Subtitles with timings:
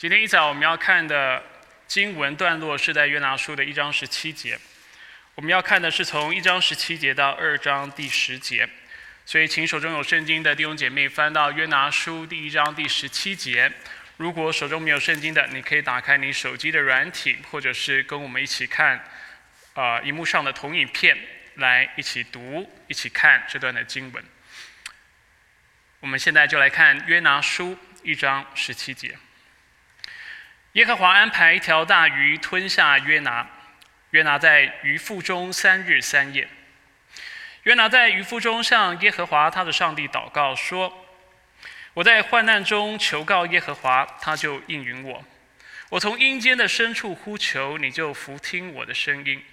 [0.00, 1.44] 今天一早我们要看的
[1.86, 4.58] 经文段落是在约拿书的一章十七节，
[5.34, 8.66] 我们要看的是从一章十七节到二章第十节，
[9.26, 13.70] 所以请手中有圣经的弟兄姐妹翻到约拿书第一章第十七节。
[14.16, 19.04] 如果手中没有圣经的，你可以打开你手机的软体，或者是跟我们一起看，
[19.74, 21.14] 啊，荧幕上的投影片
[21.56, 24.24] 来一起读、一起看这段的经文。
[26.00, 29.14] 我们现在就来看约拿书一章十七节。
[30.74, 33.44] 耶和华安排一条大鱼吞下约拿，
[34.10, 36.48] 约拿在鱼腹中三日三夜。
[37.64, 41.06] 约拿在鱼腹中向耶和华他的上帝祷告说
[41.94, 45.24] ：“我在患难中求告耶和华，他就应允我。
[45.88, 49.44] 我从阴间的深处呼求，你就俯听我的声音。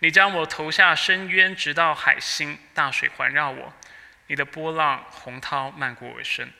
[0.00, 3.72] 你将我投下深渊，直到海心，大水环绕我，
[4.26, 6.52] 你的波浪洪涛漫过我身。”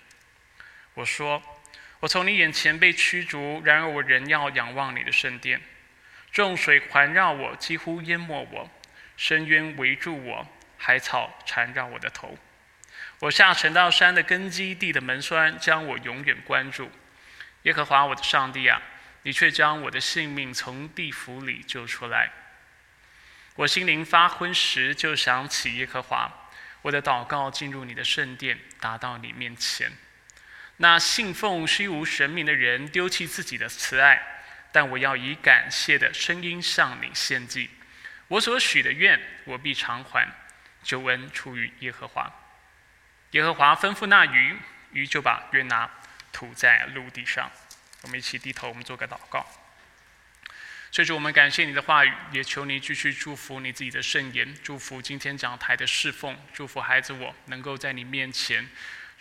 [0.95, 1.43] 我说。
[2.03, 5.61] 我从你眼前被驱逐，然而我仍要仰望你的圣殿。
[6.33, 8.69] 众水环绕我，几乎淹没我；
[9.17, 12.37] 深渊围住我，海草缠绕我的头。
[13.21, 16.91] 我下沉到山的根基，地的门栓将我永远关住。
[17.63, 18.83] 耶和华我的上帝啊，
[19.23, 22.33] 你却将我的性命从地府里救出来。
[23.55, 26.51] 我心灵发昏时，就想起耶和华，
[26.83, 29.93] 我的祷告进入你的圣殿，达到你面前。
[30.83, 34.21] 那信奉虚无神明的人丢弃自己的慈爱，
[34.73, 37.71] 但我要以感谢的声音向你献祭。
[38.27, 40.29] 我所许的愿，我必偿还。
[40.83, 42.29] 救恩出于耶和华。
[43.31, 44.57] 耶和华吩咐那鱼，
[44.91, 45.89] 鱼就把约拿
[46.33, 47.49] 吐在陆地上。
[48.01, 49.47] 我们一起低头，我们做个祷告。
[50.91, 58.69] 所以主，我们感谢你的话语，也求你继续祝福你自己的圣言，祝福今天讲台的侍奉，祝福孩子我能够在你面前。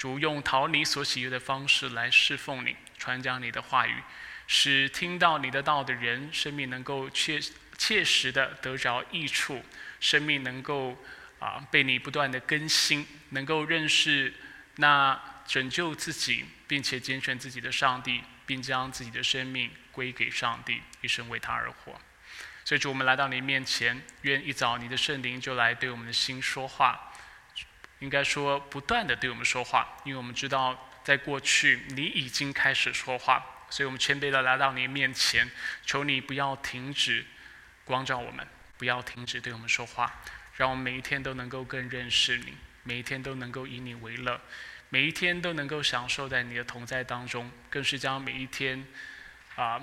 [0.02, 4.02] 主用讨你所喜悦的方式来侍奉你，传讲你的话语，
[4.48, 7.40] 使听到你的道的人生命能够切
[7.78, 9.64] 切实的得着益处，
[10.00, 10.98] 生命能够
[11.38, 14.34] 啊被你不断的更新，能够认识
[14.78, 22.02] 那拯救自己并且拣选自己的上帝，并将自己的生命归给上帝，一生为他而活。
[22.66, 27.11] 所以主，我们来到你面前，愿一早你的圣灵就来对我们的心说话。
[28.02, 35.50] 应该说，不断的对我们说话，因为我们知道，在过去你已经开始说话，所以我们谦卑的来到你面前，
[35.86, 37.24] 求你不要停止
[37.86, 38.46] 光照我们，
[38.80, 40.12] 不要停止对我们说话，
[40.56, 44.42] 让我们每一天都能够更认识你，每一天都能够以你为乐，
[44.90, 48.84] 每一天都能够享受在你的同在当中，更是将每一天，
[49.56, 49.80] 啊，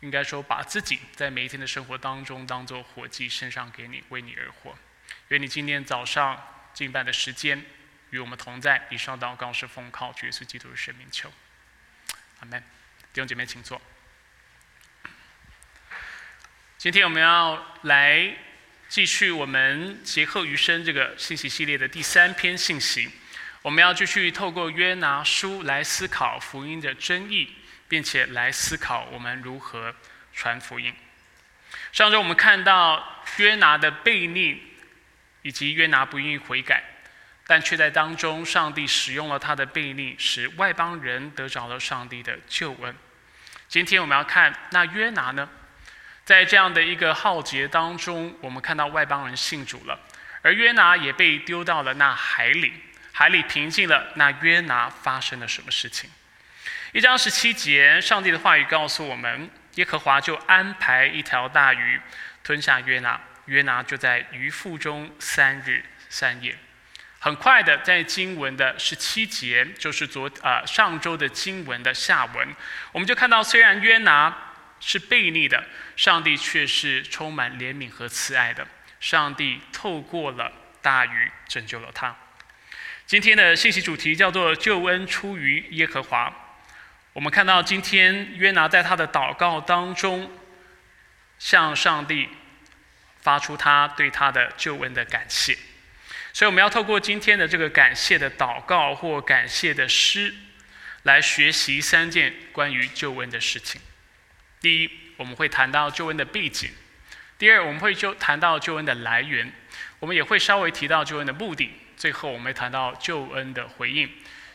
[0.00, 4.74] 应该说把自己在每一天的生活当中当做活祭献上给你，为你而活。
[5.28, 6.42] 愿你今天早上。
[6.74, 7.64] 敬拜的时间
[8.10, 8.86] 与我们同在。
[8.90, 11.32] 以上祷告是奉靠耶稣基督的生命求，
[12.40, 12.60] 阿门。
[13.12, 13.80] 弟兄姐妹，请坐。
[16.76, 18.36] 今天我们要来
[18.88, 23.10] 继续我们劫后余生这个信息系列的第三篇信息。
[23.62, 27.50] 我们要继续透过约拿书来思考福音的真意，
[27.88, 29.94] 并且来思考我们如何
[30.34, 30.94] 传福音。
[31.92, 34.73] 上周我们看到约拿的悖逆。
[35.44, 36.82] 以及约拿不愿意悔改，
[37.46, 42.96] 但却在当中，上帝使用了他的悖逆，使外邦人得着了上帝的救恩。
[43.68, 45.46] 今天我们要看那约拿呢，
[46.24, 50.00] 在这样的一个浩劫当中，我们看到外邦人信主了，
[50.40, 52.72] 而约拿也被丢到了那海里，
[53.12, 54.12] 海里平静了。
[54.14, 56.08] 那约拿发生了什么事情？
[56.92, 62.00] 一章十七节，上帝的话语告诉我们，耶和华就安排一条大鱼
[62.42, 63.20] 吞下约拿。
[63.46, 66.56] 约拿就在鱼腹中三日三夜，
[67.18, 72.48] 很快的，在经文的十七节，就是昨啊上周的经文的下文，
[72.92, 74.34] 我们就看到，虽然约拿
[74.80, 75.64] 是悖逆的，
[75.96, 78.66] 上帝却是充满怜悯和慈爱的。
[79.00, 80.50] 上帝透过了
[80.80, 82.14] 大鱼拯救了他。
[83.04, 86.32] 今天的信息主题叫做“救恩出于耶和华”。
[87.12, 90.30] 我们看到今天约拿在他的祷告当中，
[91.38, 92.30] 向上帝。
[93.24, 95.56] 发出他对他的救恩的感谢，
[96.34, 100.34] 所以我们要透过今天的这个感谢的祷告或感谢的诗，
[101.04, 103.80] 来学习三件关于救恩的事情。
[104.60, 106.68] 第一，我们会谈到救恩的背景；
[107.38, 109.50] 第二，我们会就谈到救恩的来源；
[110.00, 114.06] 我们也会稍微提到救恩的目的；最后，我们会谈到救恩的回应。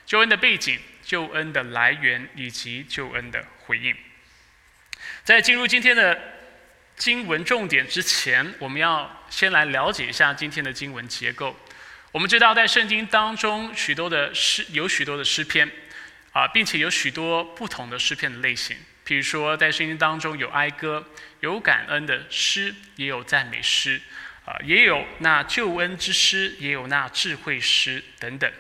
[0.06, 3.96] 救恩的背景、救恩的来源以及救恩的回应。
[5.24, 6.38] 在进入今天的。
[7.00, 11.58] 经文重点之前，我们要先来了解一下今天的经文结构。
[12.12, 15.72] 我们知道，在圣经当中，许多的诗有许多的诗篇，
[16.34, 18.76] 啊，并且有许多不同的诗篇的类型。
[19.06, 21.08] 比如说，在圣经当中有哀歌，
[21.40, 24.02] 有感恩的诗，也有赞美诗，
[24.44, 28.52] 啊，也有那救恩之诗，也有那智慧诗等等。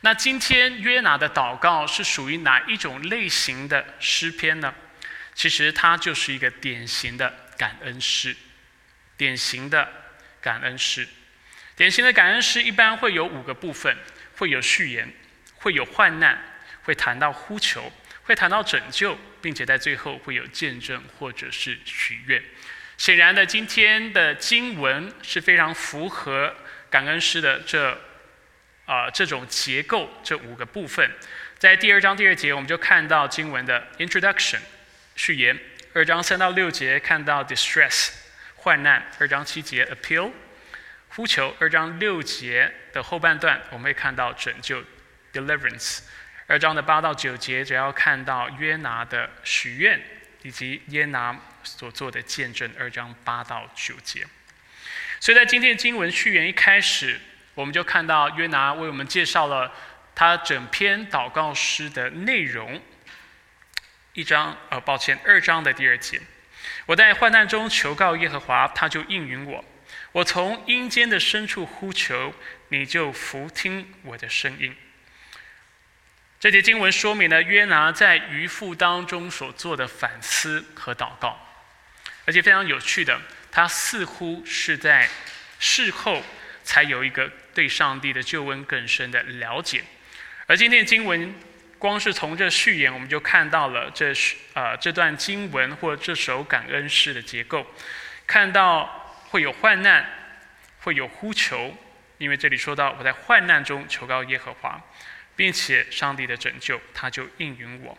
[0.00, 4.74] 那今天约拿的祷告是属于哪一种类型的诗篇呢？
[5.32, 8.34] 其实它就是一个典型的感恩诗，
[9.16, 9.88] 典型的
[10.40, 11.06] 感恩诗。
[11.76, 13.96] 典型的感恩诗一般会有五个部分，
[14.36, 15.12] 会有序言，
[15.56, 16.38] 会有患难，
[16.84, 17.92] 会谈到呼求，
[18.24, 22.42] 会谈到拯救，并且在最后会有见证或者是许愿。
[22.96, 26.54] 显然的，今天的经文是非常符合
[26.90, 28.00] 感恩诗的这。
[28.86, 31.10] 啊，这种结构这五个部分，
[31.56, 34.58] 在第二章第二节我们就看到经文的 introduction
[35.16, 35.56] 序言；
[35.94, 38.10] 二章三到六节看到 distress
[38.56, 40.32] 患难；二章七节 appeal
[41.10, 44.82] 呼求；二章六节的后半段我们会看到拯救
[45.32, 46.00] deliverance；
[46.48, 50.02] 二章的八到九节主要看到约拿的许愿
[50.42, 52.68] 以及约拿所做的见证。
[52.76, 54.26] 二章八到九节，
[55.20, 57.20] 所以在今天的经文序言一开始。
[57.54, 59.72] 我们就看到约拿为我们介绍了
[60.12, 62.82] 他整篇祷告诗的内容。
[64.14, 66.20] 一章，呃，抱歉，二章的第二节，
[66.86, 69.62] 我在患难中求告耶和华，他就应允我；
[70.12, 72.32] 我从阴间的深处呼求，
[72.68, 74.74] 你就俯听我的声音。
[76.40, 81.38] 这节经文说明了约拿在渔父当中所做的反思和祷告，
[82.24, 83.20] 而且非常有趣的，
[83.50, 85.08] 他似乎是在
[85.58, 86.22] 事后
[86.62, 87.30] 才有一个。
[87.54, 89.84] 对上帝的救恩更深的了解，
[90.48, 91.32] 而今天的经文，
[91.84, 94.10] 光是从这序言，我们就看到了这
[94.54, 97.66] 呃这段经文或这首感恩诗的结构，
[98.26, 100.02] 看到会有患难，
[100.80, 101.76] 会有呼求，
[102.16, 104.82] 因为这里说到我在患难中求告耶和华，
[105.36, 107.98] 并且上帝的拯救，他就应允我。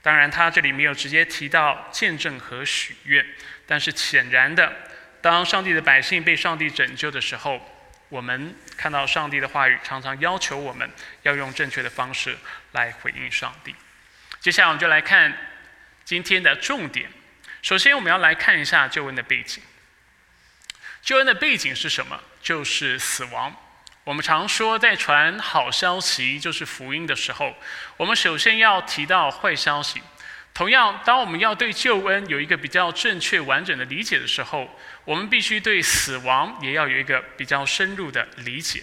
[0.00, 3.22] 当然，他这里没有直接提到见证和许愿，
[3.66, 4.72] 但是显然的，
[5.20, 7.60] 当上帝的百姓被上帝拯救的时候。
[8.08, 10.88] 我们看到上帝的话语，常常要求我们
[11.22, 12.36] 要用正确的方式
[12.72, 13.74] 来回应上帝。
[14.40, 15.36] 接下来，我们就来看
[16.04, 17.10] 今天的重点。
[17.62, 19.62] 首先，我们要来看一下救恩的背景。
[21.02, 22.20] 救恩的背景是什么？
[22.40, 23.54] 就是死亡。
[24.04, 27.56] 我们常说，在传好消息，就是福音的时候，
[27.96, 30.00] 我们首先要提到坏消息。
[30.54, 38.82] 同样，当我们要对救恩有一个比较正确、完整的理解的时候，我们必须对死亡也要有一个比较深入的理解。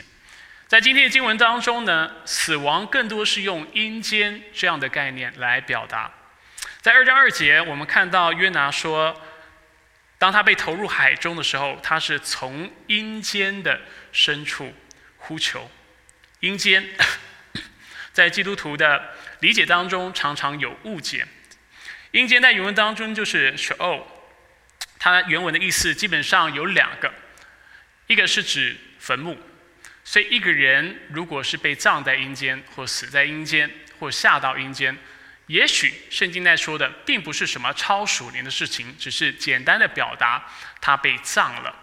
[0.68, 6.12] 在今天的经文当中呢，死亡更多是用阴间这样的概念来表达。
[6.82, 9.22] 在二章二节，我们看到约拿说，
[10.18, 13.82] 当他被投入海中的时候，他是从阴间的
[14.12, 14.74] 深处
[15.18, 15.70] 呼求。
[16.40, 16.90] 阴间，
[18.12, 21.28] 在基督徒的理解当中常常有误解。
[22.12, 24.08] 阴间在原文当中就是 s h o
[25.04, 27.14] 它原文的意思基本上有两个，
[28.08, 29.38] 一个是指坟墓，
[30.02, 33.70] 所以一个人如果是被葬在阴间，或死在阴间，
[34.00, 34.98] 或下到阴间，
[35.48, 40.42] 也许圣经在说的并不是什么超属灵的事情，只是简单的表达
[40.80, 41.76] 他被葬了，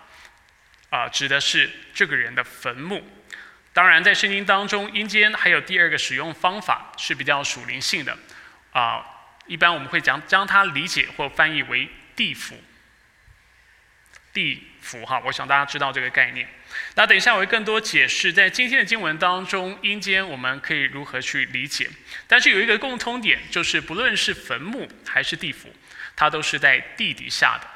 [0.89, 3.07] 啊，指的是这个人的坟墓。
[3.75, 8.17] 当然，在圣经当中，阴间还有第二个使用方法是比较属灵性的，
[8.73, 9.05] 啊。
[9.47, 11.87] 一般我们会将将它理解或翻译为
[12.17, 12.59] 地府。
[14.33, 16.49] 地府哈，我想大家知道这个概念。
[16.95, 21.89] 那等一下我会更多解释，在今天的经文当中，阴间我们可以如何去理解。
[22.29, 25.75] 但是有一个共通点，就是不论是坟墓还是地府，
[26.15, 27.67] 它都是在地底下的。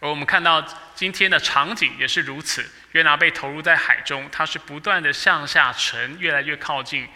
[0.00, 0.60] 而我们看到
[0.94, 7.06] 今天的场景也是如此，约拿被投入在海中，它是不断的向下沉，越来越靠近，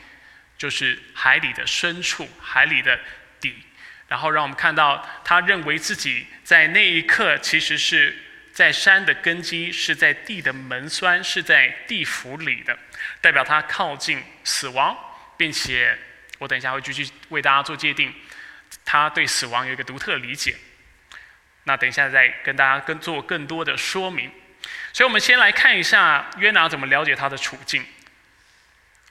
[0.59, 3.01] 就是海里的深处，海里的
[3.41, 3.55] 底。
[4.09, 8.17] 然后让我们看到，他认为自己在那一刻其实是
[8.57, 12.75] 在山的根基，是在地的门栓，是在地府里的，
[13.21, 14.97] 代表他靠近死亡，
[15.37, 15.95] 并且
[16.39, 18.15] 我等一下会继续为大家做界定，
[18.83, 20.57] 他对死亡有一个独特的理解。
[21.65, 24.33] 那等一下再跟大家更做更多的说明。
[24.95, 27.85] 所以我们先来看一下约拿怎么了解他的处境。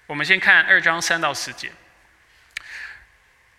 [0.08, 1.72] 我们先看二章三到四节。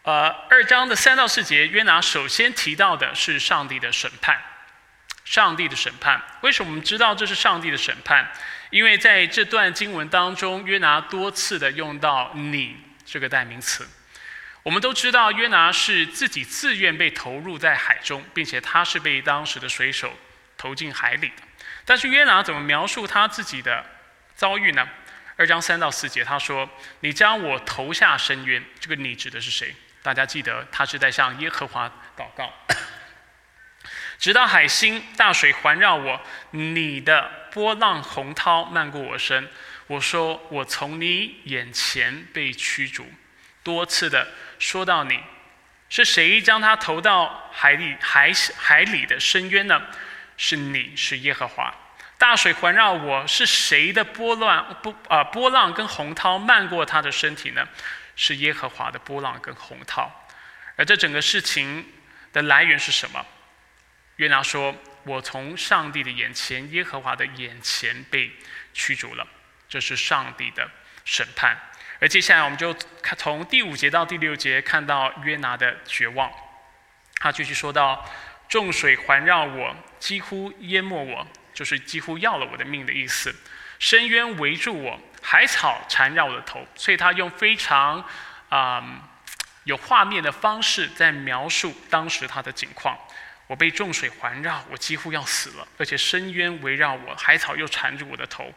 [0.02, 4.43] 呃，二章的三到四节，约拿首先提到的是上帝的审判。
[5.26, 8.33] 上帝的审判，为什么我们知道这是上帝的审判？
[8.71, 13.87] 因为在这段经文当中，约拿多次的用到“你”这个代名词。
[14.62, 20.16] 我们都知道，约拿是自己自愿被投入在海中，并且他是被当时的水手
[20.56, 21.42] 投进海里的。
[21.85, 23.85] 但是约拿怎么描述他自己的
[24.37, 24.88] 遭遇呢？
[25.37, 29.75] 二章三到四节，他说：“你将我投下深渊。”这个“你”指的是谁？
[30.02, 32.52] 大家记得，他是在向耶和华祷告。
[34.19, 36.21] 直到海星大水环绕我，
[36.51, 39.49] 你的波浪洪涛漫过我身。
[39.87, 43.07] 我说，我从你眼前被驱逐，
[43.63, 44.27] 多次的
[44.59, 45.21] 说到你，
[45.89, 49.81] 是谁将他投到海里海海里的深渊呢？
[50.37, 51.73] 是你是耶和华。
[52.19, 57.69] 大水环绕我，是谁的波浪不啊波浪跟洪涛漫过他的身体呢？
[58.17, 60.11] 是耶和华的波浪跟洪涛。
[60.75, 61.87] 而这整个事情
[62.33, 63.25] 的来源是什么？
[64.17, 68.31] 约拿说：“我从上帝的眼前，耶和华的眼前被
[68.73, 69.27] 驱逐了。”
[69.69, 70.71] 这是上帝的
[71.05, 71.57] 审判。
[72.01, 76.31] 而接下来，我们就看从第五节到第六节，看到约拿的绝望。
[77.19, 78.09] 他继续说到
[78.49, 83.35] ：“众水环绕我，几乎淹没我，就是几乎要了我的命的意思。
[83.79, 88.05] 深渊围住我，海草缠绕我的头。”所以他用非常
[88.49, 88.83] 啊
[89.65, 92.97] 有画面的方式在描述当时他的境况。
[93.47, 98.53] 我被重水环绕，我几乎要死了，而且深渊围绕我，海草又缠住我的头。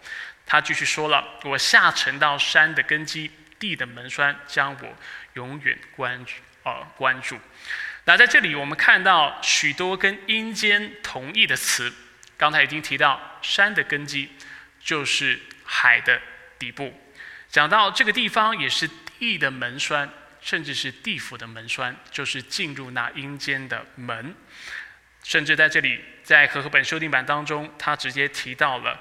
[0.46, 3.30] 他继续说了：“我下沉到山的根基，
[3.60, 4.98] 地的门栓将我
[5.34, 6.26] 永远关
[6.64, 7.40] 呃关注。”
[8.06, 11.94] 那在这里，我们看到许多跟阴间同义的词。
[12.36, 14.32] 刚才已经提到，山的根基
[14.82, 16.20] 就是海的
[16.58, 16.92] 底部；
[17.48, 20.10] 讲到这个地方，也是地的门栓，
[20.42, 24.34] 甚至是地府的门栓，就是进入那阴间的门。
[25.24, 29.00] 甚至在这里，在和合本修订版当中，他直接提到了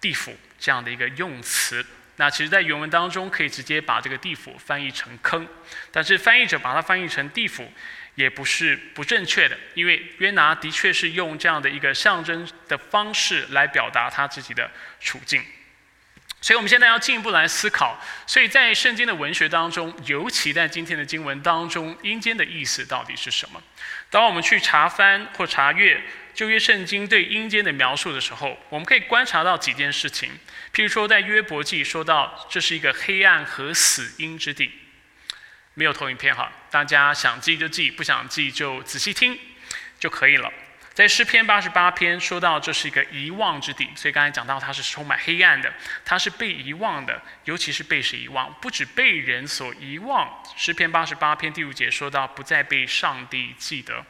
[0.00, 1.84] 地府这样的一个用词。
[2.16, 5.46] 那其实，在原文当中，可以直接把这个地府翻译成坑，
[5.92, 7.70] 但是翻译者把它翻译成地府，
[8.14, 15.44] 也不是不正确的，因为约拿的确是用这样的一个象征的方式来表达他自己的处境。
[16.40, 18.00] 所以，我们现在要进一步来思考。
[18.26, 23.60] 所以在圣经的文学当中，尤其在今天的经文当中，阴间的意思到底是什么？
[24.10, 26.00] 当我们去查翻或查阅
[26.34, 30.30] 旧约圣经对阴间的描述的时候，我们可以观察到几件事情。
[30.72, 34.70] 譬如说，在约伯记说到这是一个黑暗和死阴之地，
[35.74, 39.36] 没有投影片哈，大家想记就记，不想记就仔细听
[39.98, 40.52] 就可以了。
[40.96, 45.70] 在诗篇八十八篇说到这是一个遗忘之地，所以刚才讲到它是充满黑暗的，
[46.06, 48.50] 它是被遗忘的，尤其是被谁遗忘？
[48.62, 50.42] 不止被人所遗忘。
[50.56, 54.06] 诗篇八十八篇第五节说到不再被上帝记得。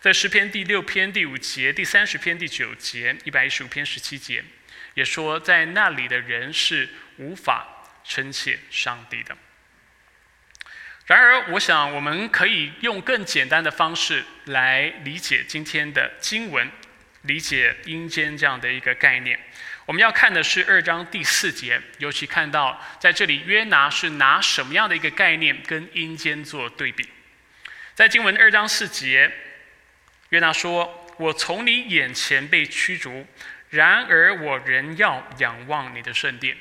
[0.00, 4.44] 在诗篇第六篇第五节、第三十篇第九节、一百一十五篇十七节，
[4.94, 7.66] 也说在那里的人是无法
[8.04, 9.36] 称谢上帝的。
[11.08, 16.70] 然而，我想我们可以用更简单的方式来理解今天的经文，
[17.22, 19.40] 理解阴间这样的一个概念。
[19.86, 27.08] 我们要看的是二章第四节，尤其看到在这里约拿是拿什么样的一个概念跟阴间做对比。
[27.94, 29.32] 在经文二章四节，
[30.28, 33.26] 约拿说：“我从你眼前被驱逐，
[33.70, 36.54] 然而我仍要仰望你的圣殿。”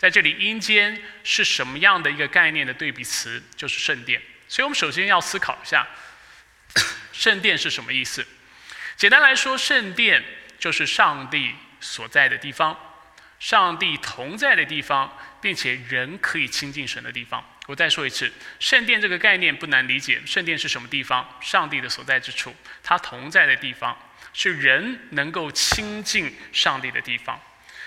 [0.00, 3.42] 在这里，阴间是什么样的一个概念的对比词？
[3.54, 4.18] 就是圣殿。
[4.48, 5.86] 所以我们首先要思考一下，
[7.12, 8.26] 圣殿是什么意思？
[8.96, 10.24] 简单来说，圣殿
[10.58, 12.74] 就是上帝所在的地方，
[13.38, 17.44] 上帝同在的地方，并且人可以亲近神的地方。
[17.66, 20.22] 我再说一次，圣殿这个概念不难理解。
[20.24, 21.38] 圣殿是什么地方？
[21.42, 23.94] 上帝的所在之处，他同在的地方，
[24.32, 27.38] 是人能够亲近上帝的地方。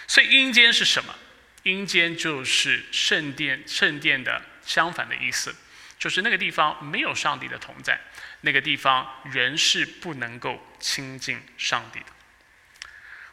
[0.05, 1.15] 所以阴间是什么？
[1.63, 5.55] 阴间就是圣殿，圣殿的相反的意思，
[5.97, 7.99] 就是那个地方没有上帝的同在，
[8.41, 12.05] 那个地方人是不能够亲近上帝的。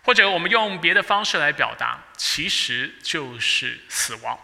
[0.02, 4.38] 或者我们用别的方式来表达，其实就是死亡。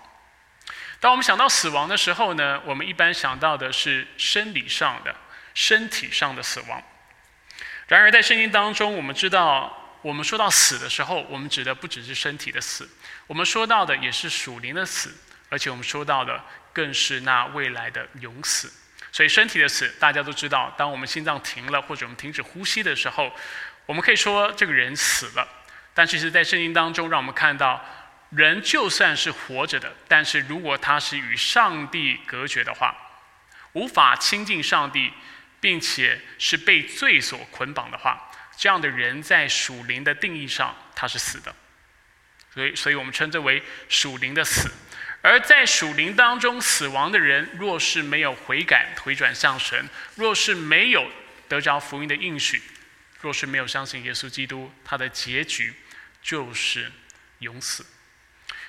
[0.99, 5.15] 当我们想到死亡的时候呢，我们一般想到的是生理上的、
[5.55, 6.83] 身体上的死亡。
[7.87, 9.85] 然而在圣经当中，我们知道。
[10.07, 12.89] 我们说到死的时候，我们指的不只是身体的死，
[13.27, 15.13] 我们说到的也是属灵的死，
[15.49, 16.41] 而且我们说到的
[16.73, 18.73] 更是那未来的永死。
[19.11, 23.33] 所以身体的死，大家都知道，当我们心脏停了或者我们停止呼吸的时候，
[23.85, 25.49] 我们可以说这个人死了。
[25.93, 27.85] 但其实，在圣经当中，让我们看到，
[28.31, 32.95] 人就算是活着的，但是如果他是与上帝隔绝的话，
[33.73, 35.13] 无法亲近上帝，
[35.59, 38.31] 并且是被罪所捆绑的话。
[38.57, 41.55] 这样的人在属灵的定义上，他是死的，
[42.55, 44.71] 所以，所以我们称之为属灵的死。
[45.23, 51.11] 而在属灵当中死亡的人，若是没有悔改、回转向神，若是没有
[51.49, 52.63] 得着福音的应许，
[53.21, 55.75] 若是没有相信耶稣基督，他的结局
[56.23, 56.91] 就是
[57.41, 57.85] 永死。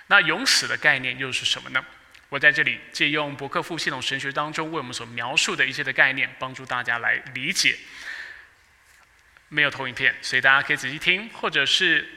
[0.07, 1.85] 那永死的概念又是什么呢？
[2.29, 7.77] 我在这里借用伯克夫系统神学当中为我们所描述的一些的概念，帮助大家来理解。
[9.49, 12.07] 没有投影片，所以大家可以仔细听，或者是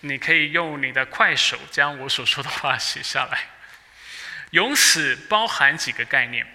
[0.00, 3.38] 你可以用你的快手将我所说的话写下来。
[4.52, 6.46] 永死包含几个概念，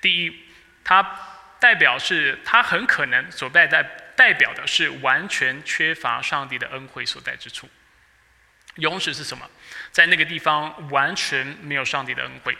[0.00, 0.48] 第一，
[0.82, 1.02] 它
[1.58, 3.82] 代表是它很可能所代代
[4.14, 7.68] 代表的是完全缺乏上帝的恩惠所在之处。
[8.76, 9.48] 永死是什么？
[9.92, 12.58] 在那个地方完全没有上帝的恩惠，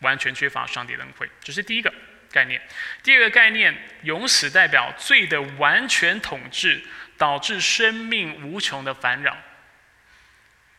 [0.00, 1.94] 完全缺乏上帝的恩惠，这是第一个
[2.32, 2.60] 概念。
[3.02, 6.82] 第二个概念，永死代表罪的完全统治，
[7.16, 9.36] 导致生命无穷的烦扰，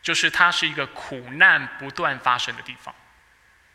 [0.02, 2.94] 就是它是一个苦难不断发生的地方。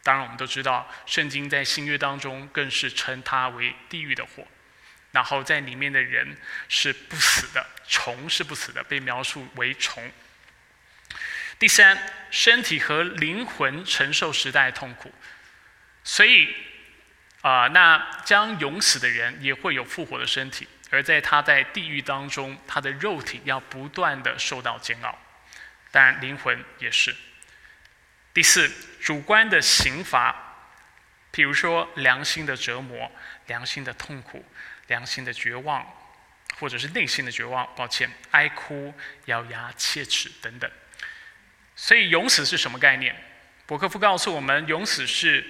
[0.03, 4.47] 当然，我们都知道，圣经在新约当中更是称它为地狱的火，
[5.11, 10.11] 然后在里面的人是不死的，虫是不死的，被描述为虫。
[11.59, 15.13] 第三，身体和灵魂承受时代痛苦，
[16.05, 16.55] 所以
[17.41, 25.17] 啊，那将永死的人也会有复活的身体，而在他在地狱当中，他的肉体要不断的受到煎熬，
[25.91, 27.15] 当然灵魂也是。
[28.33, 28.69] 第四，
[29.01, 30.35] 主观的刑罚，
[31.31, 33.11] 譬如说良心的折磨、
[33.47, 34.45] 良心的痛苦、
[34.87, 35.85] 良心的绝望，
[36.59, 38.93] 或者是内心的绝望，抱歉，哀哭、
[39.25, 40.69] 咬牙切齿等等。
[41.75, 43.15] 所以，永死是什么概念？
[43.65, 45.45] 伯克夫告诉我们，永死是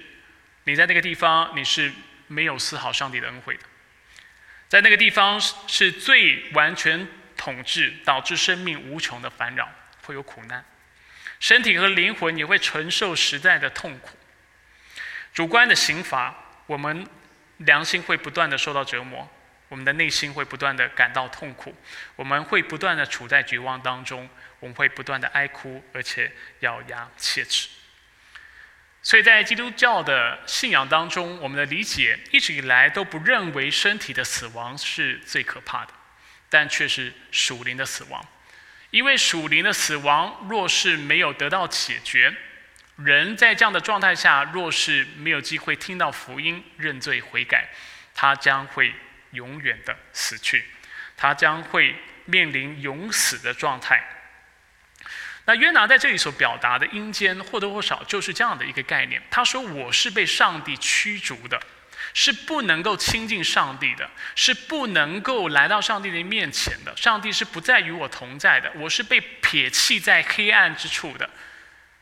[0.70, 1.92] 你在那个地方，你是
[2.28, 3.64] 没有丝毫上帝的恩惠的，
[4.68, 9.68] 在那个地方是最完全统治，导致生命无穷的烦扰，
[10.02, 10.64] 会有苦难，
[11.40, 14.16] 身体和灵魂也会承受时代的痛苦。
[15.34, 16.32] 主观的刑罚，
[16.66, 17.04] 我们
[17.56, 19.28] 良心会不断的受到折磨。
[19.70, 21.74] 我们的内心会不断的感到痛苦，
[22.14, 27.68] 我们会不断的处在绝望当中，我们会不断的哀哭，而且咬牙切齿。
[29.02, 35.92] 所以在基督教的信仰当中，我们的理解一直以来都不认为身体的死亡是最可怕的，
[36.48, 38.24] 但却是属灵的死亡。
[38.90, 42.34] 因为属灵的死亡若是没有得到解决，
[42.96, 47.68] 人在这样的状态下，若是没有机会听到福音、认罪悔改，
[48.14, 48.94] 他将会。
[49.32, 50.64] 永远的死去，
[51.16, 54.04] 他将会面临永死的状态。
[55.50, 59.20] 那约拿在这里所表达的阴间，或多或少就是这样的一个概念。
[59.28, 61.60] 他说：“我是被上帝驱逐的，
[62.14, 66.96] 是不能够亲近上帝的，是不能够来到上帝的面前的。
[66.96, 71.28] 上帝是不再与我同在的，我是被撇弃在黑暗之处的，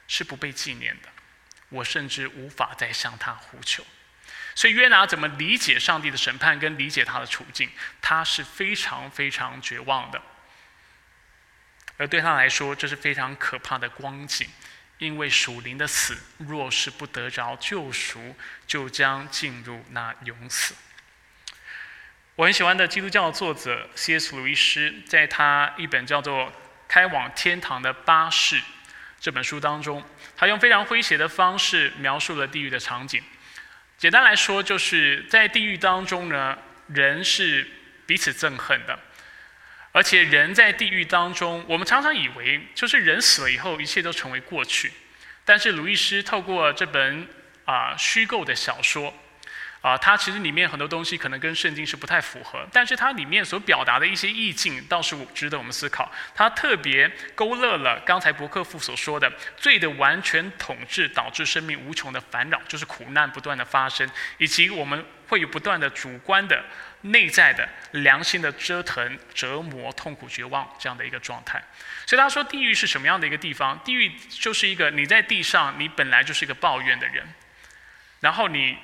[0.07, 1.09] 是不被纪念的。
[1.71, 3.83] 我甚至无法再向他呼求。”
[4.55, 7.71] 所以约拿怎么理解上帝的审判跟理解他的处境？
[8.03, 10.21] 他是非常非常绝望的，
[11.99, 14.49] 而对他来说，这是非常可怕的光景，
[14.97, 18.35] 因为属灵的死若是不得着救赎，
[18.67, 20.75] 就将进入那永死。
[22.37, 24.37] 我很喜欢的基督教作者 C.S.
[24.37, 26.47] 鲁伊斯，在他一本叫做
[26.87, 28.57] 《开往天堂的巴士》
[29.21, 30.05] 这本书当中，
[30.37, 33.21] 他用非常诙谐的方式描述了地狱的场景。
[33.97, 36.57] 简单来说，就是在地狱当中呢，
[36.87, 37.69] 人是
[38.07, 38.97] 彼此憎恨的，
[39.99, 44.93] 而且人在地狱当中，我们常常以为就是人死了以后，一切都成为过去。
[45.45, 47.27] 但是鲁易斯透过这本
[47.65, 49.13] 啊虚构的小说。
[49.81, 56.11] 啊，它其实里面很多东西可能跟圣经是不太符合，但是它里面所表达的一些意境倒是值得我们思考。
[56.35, 64.09] 它特别勾勒了刚才伯克夫所说的罪的完全统治导致生命无穷的烦恼，就是苦难不断的发生，
[64.39, 66.61] 以及我们会有不断的主观的
[67.03, 71.63] 内在的良心的折腾、折磨、痛苦、绝望这样的一个状态。
[72.07, 73.79] 所以他说，地狱是什么样的一个地方？
[73.85, 77.27] 地狱就是一个你在地上，你本来就是一个抱怨的人，
[78.21, 78.79] 然后你。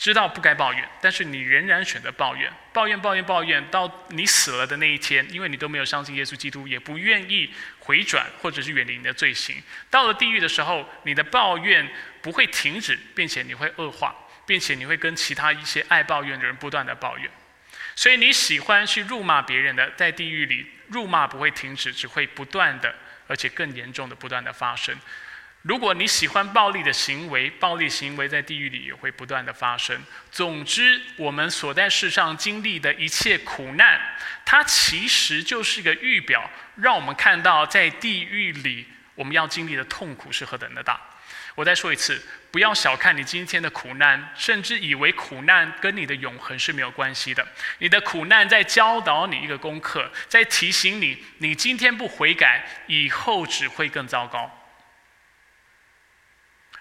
[0.00, 9.60] 知道不该抱怨，但是你仍然选择抱怨，抱怨，抱怨，抱怨，到你死了的那一天，因为你都没有相信耶稣基督，也不愿意回转或者是远离你的罪行。
[9.90, 11.90] 到了地狱的时候，你的抱怨
[12.22, 14.14] 不会停止，并且你会恶化，
[14.48, 17.30] 并且你会跟其他一些爱抱怨的人不断的抱怨。
[17.94, 22.94] 所以你喜欢去辱骂别人的，在地狱里辱骂不会停止，只会不断的，
[23.26, 24.96] 而且更严重的不断的发生。
[25.62, 30.00] 如果你喜欢暴力的行为，暴力行为在地狱里也会不断的发生。
[30.30, 34.00] 总之，我们所在世上经历的一切苦难，
[34.46, 40.98] 它其实就是一个预表，让我们看到在地狱里我们要经历的痛苦是何等的大。
[41.58, 47.44] 我再说一次，不要小看你今天的苦难，甚至以为苦难跟你的永恒是没有关系的。
[47.78, 54.48] 你的苦难在教导你一个功课，在提醒你，你今天不悔改，以后只会更糟糕。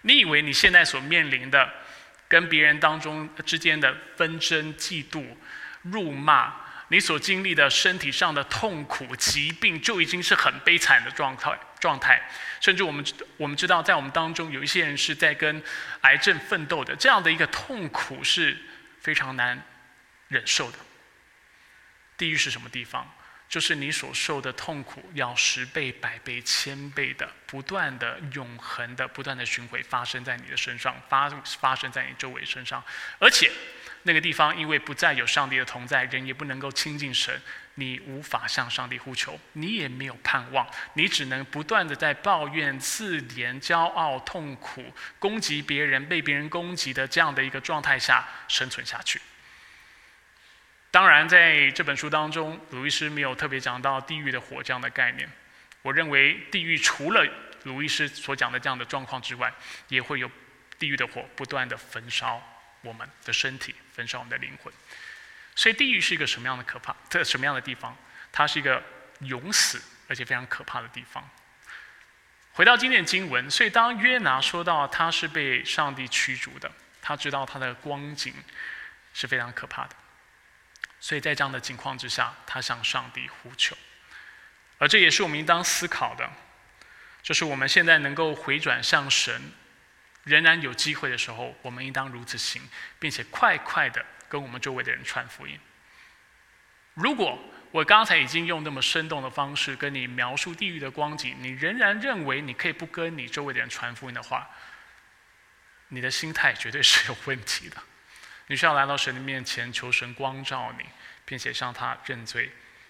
[0.04, 1.74] 你以为你现在所面临的
[2.28, 5.26] 跟别人当中之间的纷争、嫉妒、
[5.82, 6.54] 辱骂，
[6.90, 11.58] 你所经历的身体上的痛苦、疾病，就已经是很悲惨的状态。
[11.80, 12.22] 状态，
[12.60, 13.06] 甚至我们
[13.38, 15.64] 我们知道，在我们当中有一些人是在跟
[16.02, 18.58] 癌症奋斗的，这样的一个痛苦是
[19.00, 19.62] 非常难
[20.28, 20.78] 忍受的。
[22.18, 23.08] 地狱是什么地方？
[23.48, 32.84] 就是你所受的痛苦要十倍、百倍、千倍的，不断的、永恒的、不断的巡回发生在你的身上，发发生在你周围身上，
[33.20, 33.50] 而且
[34.04, 37.42] 那个地方因为不再有上帝的同在，人也不能够亲近神。
[37.80, 44.84] 你无法向上帝呼求，你也没有盼望，你只能不断的在抱怨、自怜、骄傲、痛苦、
[45.20, 49.22] 攻击别人、被别人攻击的这样的一个状态下生存下去。
[50.90, 55.30] 当然，在这本书当中，鲁伊斯没有特别讲到地狱的火这样的概念。
[55.84, 57.24] 我认为，地狱除了
[57.64, 59.54] 鲁伊斯所讲的这样的状况之外，
[59.90, 60.32] 也会有
[60.80, 62.42] 地狱的火不断的焚烧
[62.82, 64.74] 我们的身体，焚烧我们的灵魂。
[65.58, 66.96] 所以，地狱是一个什么样的可怕？
[67.10, 67.98] 这什么样的地方？
[68.32, 68.82] 它是一个
[69.22, 71.28] 永死而且非常可怕的地方。
[72.54, 78.36] 回到今天的经文，所以当约拿说到他是被上帝驱逐的，他知道他的光景
[79.16, 79.96] 是非常可怕的。
[81.00, 83.76] 所以在这样的情况之下，他向上帝呼求。
[84.78, 86.30] 而这也是我们应当思考的，
[87.24, 89.52] 就是我们现在能够回转向神，
[90.24, 92.62] 仍然有机会的时候，我们应当如此行，
[93.00, 94.06] 并且快快的。
[94.28, 95.60] 跟我们周围的人传福音。
[96.94, 97.38] 如果
[97.72, 104.50] 我刚才已经用那么生动的方式跟你描述地狱的光景，你仍然认为你可以不跟你周围的人传福音的话，
[105.90, 107.78] 你的心态绝对是有问题的。
[108.48, 110.86] 你需要来到神的面前，求神光照你，
[111.26, 112.50] 并且向他认罪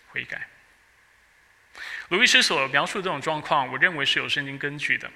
[0.10, 0.48] 悔改。
[2.10, 5.12] 鲁伊斯所描述的这种状况，我认为是有圣经根据的，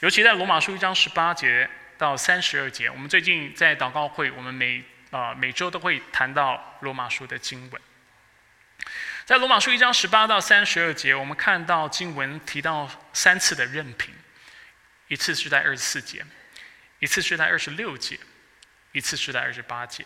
[0.00, 2.88] 尤其在罗马书一章十八节到三十二节。
[2.88, 4.84] 我们最近在祷告会，我们每
[5.14, 7.80] 啊，每周都会谈到罗马书的经文。
[9.24, 14.12] 在罗马书一章十八到三十二节，我们看到经文提到三次的任凭，
[15.06, 16.26] 一次是在二十四节，
[16.98, 18.18] 一次是在二十六节，
[18.90, 20.04] 一次是在二十八节，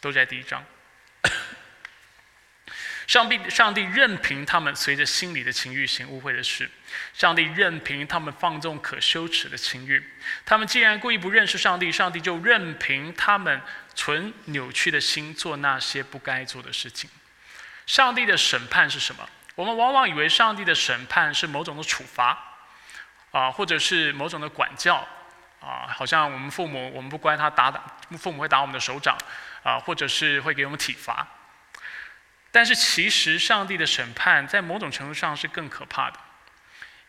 [0.00, 0.64] 都在第一章。
[3.06, 6.64] 上帝，上帝任凭他们随着心里的情欲行污秽的事；
[7.12, 10.02] 上帝任凭他们放纵可羞耻的情欲。
[10.46, 13.60] 他们既然故意不认识上帝，上帝就任凭他们
[13.94, 17.08] 存扭曲的心做那些不该做的事情。
[17.86, 19.28] 上帝的审判是什么？
[19.54, 22.36] 我们往往以为上帝的审判是某种的处罚，
[23.30, 25.06] 啊，或者是某种的管教，
[25.60, 27.82] 啊，好像我们父母我们不乖，他打打，
[28.18, 29.16] 父母会打我们的手掌，
[29.62, 31.26] 啊，或者是会给我们体罚。
[32.50, 36.18] 但是其实，上帝的审判在某种程度上是更可怕的，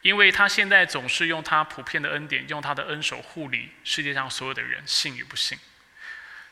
[0.01, 5.57] 因为他现在总是用他普遍的恩典，用他的恩手护理世界上所有的人，信与不信。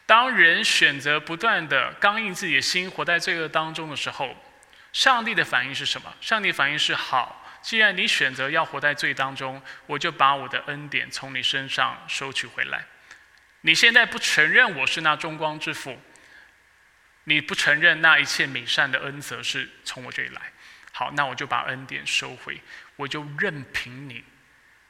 [0.06, 4.36] 当人选择不断的刚硬自己的心，活在罪恶当中的时候，
[4.92, 6.13] 上帝的反应是什么？
[6.20, 12.86] 上帝反应是：好，既然你选择要活在罪当中，我就把我的恩典从你身上收取回来。
[13.62, 15.98] 你现在不承认我是那中光之父。
[17.24, 20.42] 你不承认那一切美善的恩泽是从我这里来，
[20.92, 22.60] 好，那我就把恩典收回，
[22.98, 24.22] 我就任凭你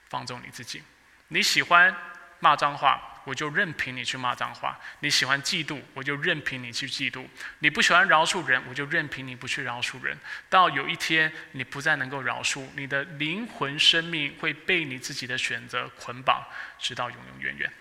[0.10, 0.82] 放纵你自己。
[1.28, 1.96] 你喜欢
[2.40, 7.26] 骂脏话，我就任凭你去骂脏话；你喜欢嫉妒，我就任凭你去嫉妒；
[7.60, 10.18] 你不喜欢饶恕人，我就任凭你不去饶恕人。
[10.50, 16.46] 到有一天你不再能够饶恕，你的灵魂生命会被你自己的选择捆绑，
[16.78, 17.74] 直到永永远远。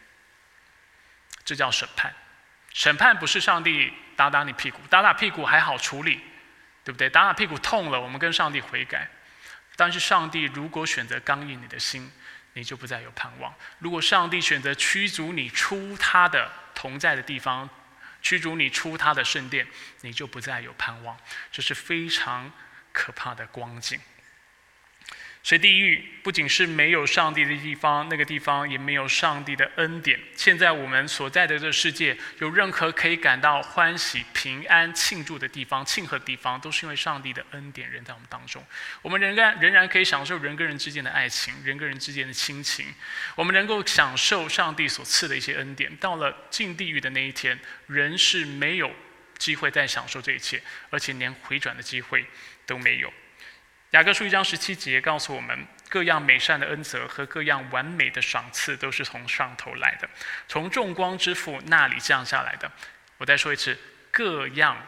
[1.45, 2.15] 这叫审判。
[2.73, 6.21] 审判不是上帝打打你屁股，打打屁股还好处理，
[6.85, 7.11] 对不对？
[7.11, 9.09] 打打屁股痛了，我们跟上帝悔改。
[9.75, 12.11] 但是上帝如果选择刚硬你的心，
[12.55, 13.55] 你就不再有盼望。
[13.79, 17.69] 如果上帝选择驱逐你出他的同在的地方，
[18.21, 19.67] 驱逐你出他的圣殿，
[20.03, 21.17] 你就不再有盼望。
[21.51, 22.53] 这是非常
[22.93, 23.99] 可怕的光景。
[25.45, 30.19] 所以地狱不仅是没有上帝的地方，那个地方也没有上帝的恩典。
[30.37, 38.65] 现在我们所在的这个世界，有任何可以感到欢喜、平安、庆祝的地方、庆贺的地方，都是因为上帝的恩典人在我们当中。
[39.03, 42.87] 我们仍然仍然可以享受人跟人之间的爱情，人跟人之间的亲情。
[43.35, 45.95] 我们能够享受上帝所赐的一些恩典。
[45.97, 48.89] 到了进地狱的那一天，人是没有
[49.39, 52.25] 机会再享受这一切，而且连回转的机会
[52.65, 53.13] 都没有。
[53.93, 60.09] 雅各书一章十七节告诉我们，各样美善的恩泽和各样完美的赏赐都是从上头来的，
[60.49, 62.73] 从众光之父那里降下来的。
[63.19, 63.79] 我再说一次，
[64.11, 64.83] 各样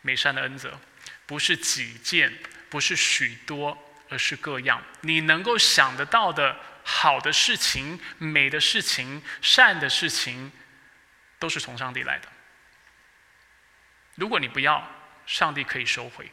[0.00, 0.80] 美善的恩泽，
[1.26, 2.32] 不是几件，
[2.70, 3.76] 不是许多，
[4.08, 4.82] 而是各样。
[5.02, 10.50] 你能够想得到的好的事情、美的事情、善的事情，
[11.38, 12.28] 都是从上帝来的。
[14.14, 14.82] 如果你不要，
[15.26, 16.30] 上帝可以收回，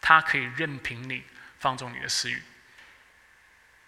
[0.00, 1.24] 他可以任凭你
[1.58, 2.42] 放纵你的私欲。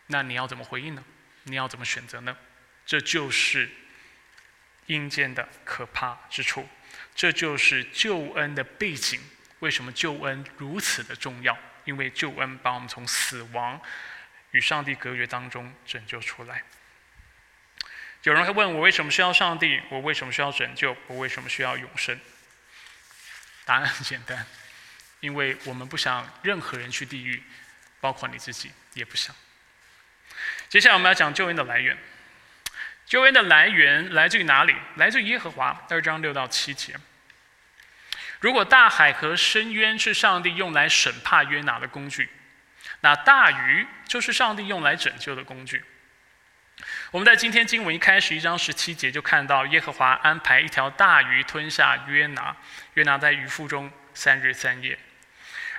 [0.06, 1.04] 那你要怎么回应呢？
[1.44, 2.36] 你要怎么选择呢？
[2.84, 3.70] 这就是
[4.86, 6.68] 阴间的可怕之处，
[7.14, 9.20] 这就是救恩的背景。
[9.60, 11.56] 为什么救恩如此的重要？
[11.84, 13.80] 因为救恩把我们从死亡
[14.50, 16.62] 与上帝隔绝当中拯救出来。
[18.24, 19.80] 有人会问我：为什么需要上帝？
[19.88, 20.96] 我为什么需要拯救？
[21.06, 22.20] 我为什么需要永生？
[23.64, 24.46] 答案很简单，
[25.22, 27.40] 因为我们不想任何人去地狱，
[28.00, 29.34] 包括你自己也不想。
[30.68, 31.96] 接下来我们要讲救恩的来源。
[33.06, 34.74] 救恩的来源来自于哪里？
[34.96, 35.86] 来自于耶和华。
[35.88, 36.96] 二章六到七节。
[38.40, 42.28] 如果大海和深渊是上帝用来审判约拿的工具，
[43.00, 45.84] 那大鱼就是上帝用来拯救的工具。
[47.12, 52.56] 我们在今天经文一开始一章十七节就看到耶和华安排一条大鱼吞下约拿，
[52.94, 54.98] 约拿在鱼腹中三日三夜。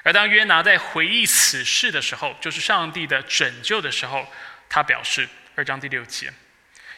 [0.04, 4.28] 而当约拿在回忆此事的时候，就是上帝的拯救的时候，
[4.70, 6.32] 他表示二章第六节：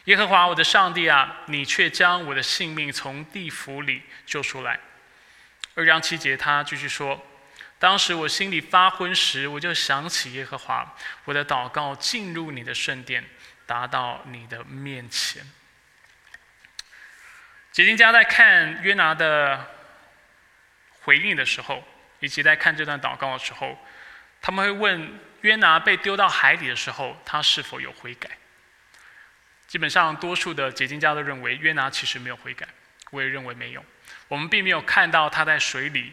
[0.04, 4.78] 耶和华我的上帝啊，你却将我的性命从地府里救出来。
[5.74, 7.24] 二章七节他继续说：
[7.78, 13.24] 当时我心里发昏时，我就想起耶和华，我的祷告进入你的圣殿。
[13.68, 15.42] 达到你的面前。
[17.72, 19.66] 解经家在看约拿的
[21.00, 21.82] 回应的时候，
[22.20, 23.78] 以及在看这段祷告的时候，
[24.40, 28.30] 他们会问约拿被丢到海里的时候，他是否有悔改？
[29.66, 32.66] 基本上，多数的解经家都认为约拿其实没有悔改。
[33.10, 33.84] 我也认为没有。
[34.28, 36.12] 我们并没有看到他在水里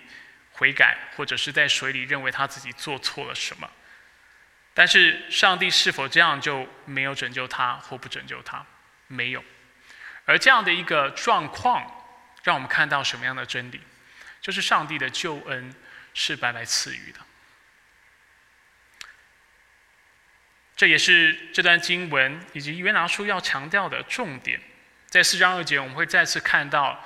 [0.52, 3.70] 悔改，或者是在水里认为他自己做错了什么。
[4.74, 8.66] 但是上帝是否这样就没有拯救他或不拯救他？
[9.08, 9.44] 没有。
[10.26, 11.86] 而这样的一个状况，
[12.44, 13.82] 让我们看到什么样的真理？
[14.42, 15.74] 就是上帝的救恩
[16.14, 17.20] 是白白赐予的。
[20.76, 24.60] 这也是这段经文以及约拿书要强调的重点。
[25.08, 27.04] 在四章二节，我们会再次看到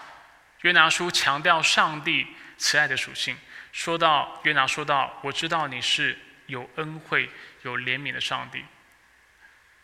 [0.62, 3.38] 约拿书强调上帝慈爱的属性。
[3.72, 7.30] 说到约拿，说到我知道你是有恩惠。
[7.64, 8.64] 有怜悯的上帝。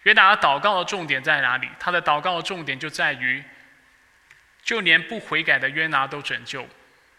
[0.04, 1.68] 约拿的祷告的重点在哪里？
[1.78, 3.44] 他的祷告的重点就在于，
[4.64, 6.66] 就连不悔改的约拿都拯救，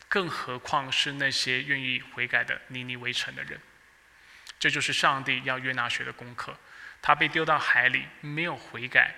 [0.08, 3.60] 更何况是那些愿意悔改的尼尼微城的人。
[4.58, 6.56] 这就是上帝要约拿学的功课。
[7.02, 9.14] 他被丢到海里，没有悔改，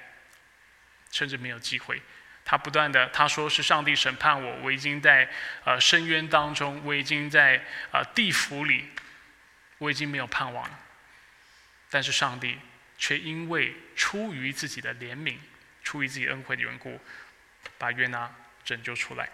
[1.12, 2.03] 甚至没有机会。
[2.44, 5.29] 他不断的他说是上帝审判我，我已经在
[5.64, 8.88] 呃深渊当中，我已经在呃地府里，
[9.79, 10.81] 我已经没有盼望了。
[11.90, 12.59] 但是上帝
[12.99, 15.37] 却因为出于自己的怜悯，
[15.85, 17.01] 出于自己恩惠的缘故，
[17.79, 19.29] 把约拿拯救出来。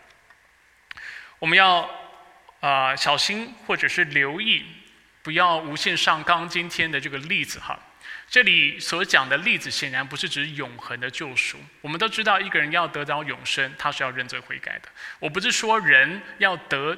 [1.43, 1.91] 我们要
[2.61, 4.65] 啊小心，或者是留意，
[5.25, 7.77] 不要无限上纲今天的这个例子哈。
[8.31, 11.59] 这里所讲的例子显然不是指永恒的救赎。
[11.81, 14.89] 我们都知道，一个人要得到永生，他是要认罪悔改的。
[15.19, 16.97] 我不是说人要得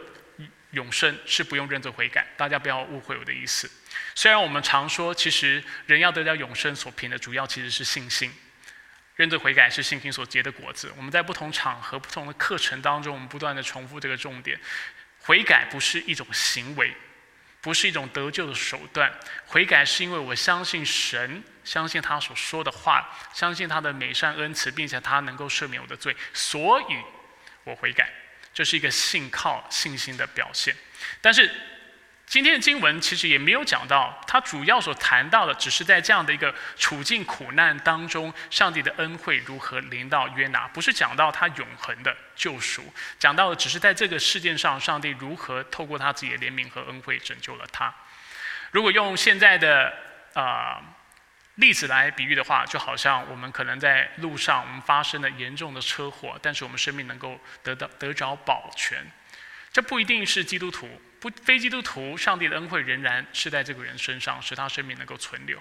[0.73, 3.71] 永生是不用认罪悔改，大家不要误会我的意思。
[4.15, 8.31] 虽然我们常说，其实人要得到永生所凭的主要其实是信心，
[9.17, 10.93] 认罪悔改是信心所结的果子。
[10.97, 14.59] 我们在不同场合、不同的课程当中，我们不断的重复这个重点：
[15.21, 16.93] 悔改不是一种行为，
[17.61, 19.13] 不是一种得救的手段。
[19.47, 26.97] 悔改是因为我相信神，相信他所说的话，相信他的美善恩慈，并且他能够赦免我的罪，所以
[27.65, 28.13] 我悔改。
[28.53, 30.75] 这是一个信靠信心的表现。
[31.21, 31.51] 但是。
[32.27, 47.95] 今天的经文其实也没有讲到，它主要所谈到的，只是在这样的一个处境苦难当中，上帝的恩惠如何临到约拿，不是讲到他永恒的救赎，讲到的只是在这个世界上，上帝如何透过他自己的怜悯和恩惠拯救了他。
[48.73, 49.93] 如果用现在的
[50.33, 50.83] 啊
[51.57, 59.07] 例子来比喻的话，就好像我们可能在路上，我们发生了严重的车祸，但是我们生命能够得到得着保全，
[59.73, 60.89] 这不一定是基督徒。
[61.25, 65.59] 不，非基督徒，上帝的恩惠仍然是在这个人身上，使他生命能够存留。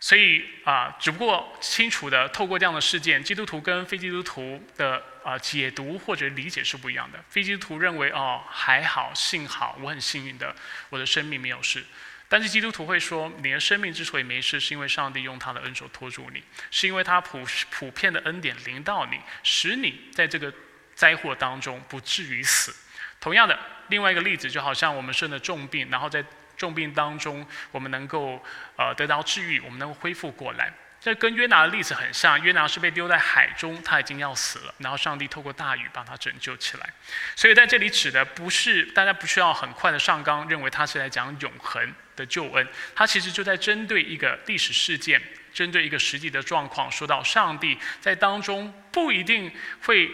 [0.00, 7.24] 所以啊，只不过清楚的透过这样的事件，基督徒跟非基督徒的啊解读或者理解是不一样的。
[7.30, 10.52] 非基督徒认为哦还好，幸好我很幸运的，
[10.88, 11.84] 我的生命没有事。
[12.28, 20.52] 但是基督徒会说，你的生命之所以没事，是因为上帝用他的恩手托住你，是因为他普普遍的恩典临到你，使你在这个
[20.96, 22.74] 灾祸当中不至于死。
[23.20, 23.58] 同样的。
[23.88, 26.24] 另外一个例子，就好像我们生了重病，然后在
[26.56, 28.44] 重病当中，我们能够
[28.76, 30.72] 呃得到治愈，我们能够恢复过来。
[31.00, 36.92] 这跟约拿的例子很像，约拿是被丢在海中，他已经要死了，然后上帝透过大雨把他拯救起来。
[37.36, 45.22] 所以在这里指的不是大家不需要很快的上纲，认为他是来讲永恒的救恩，他其实就在针对一个历史事件，
[45.54, 49.52] 针对一个实际的状况，说到上帝在当中不一定
[49.82, 50.10] 会。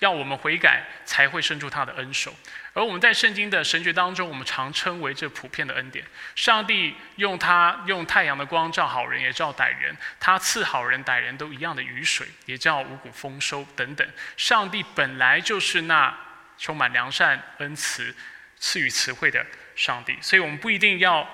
[0.00, 2.34] 要我们悔改，才会伸出他的恩手。
[2.72, 6.04] 而我们在圣经的神学当中，我们常称为这普遍的恩典。
[6.34, 14.08] 上帝用他用太阳的光照好人，也照歹人；他赐好人歹人都一样的雨水，也叫五谷丰收等等。
[14.36, 16.16] 上帝本来就是那
[16.56, 18.14] 充满良善、恩慈、
[18.56, 19.44] 赐予慈惠的
[19.76, 20.16] 上帝。
[20.22, 21.28] 所以我们不一定要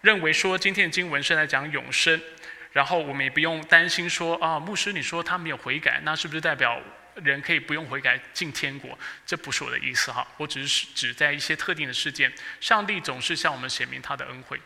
[0.00, 2.20] 认为说今天的经文是在讲永生，
[2.72, 6.80] 然后我们也不用担心说啊，牧师你说他没有悔改，那是不是代表？
[7.22, 10.26] 人可以不用悔改进天国，这不是我的意思哈。
[10.36, 14.60] 我只是指在一些特定的事件，上帝总是向我们显明他的恩惠。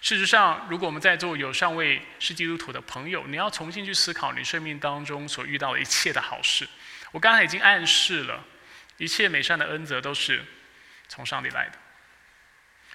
[0.00, 6.68] 事实上，如果我们在座有尚未是基督徒的朋友，你要重新去思考你生命当中所遇到的一切的好事。
[7.12, 8.44] 我刚才已经暗示了，
[8.96, 10.44] 一切美善的恩泽都是
[11.08, 11.78] 从上帝来的。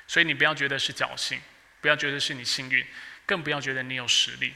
[0.05, 1.39] 所以你不要觉得是侥幸，
[1.79, 2.85] 不要觉得是你幸运，
[3.25, 4.53] 更不要觉得你有实力。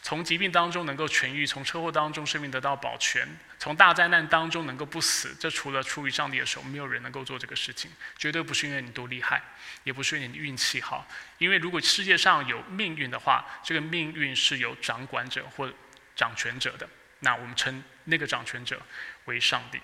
[0.00, 3.28] 从疾病当中能够痊愈，从车祸当中生命得到保全，
[3.62, 7.88] 从大灾难当中能够不死，这除了出于上帝的手，没有人能够做这个事情。
[8.18, 9.40] 绝对不是因为你多厉害，
[9.84, 11.06] 也不是因为你运气好。
[11.38, 15.72] 因为如果世界上有命运的话，这个命运是由掌管者或
[16.16, 16.88] 掌权者的。
[17.20, 18.82] 那我们称那个掌权者
[19.26, 19.78] 为上帝。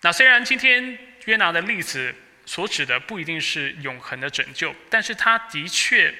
[0.00, 2.14] 那虽然今天约拿的例子
[2.46, 6.14] 所指的不一定是永恒的拯救，但是他的确。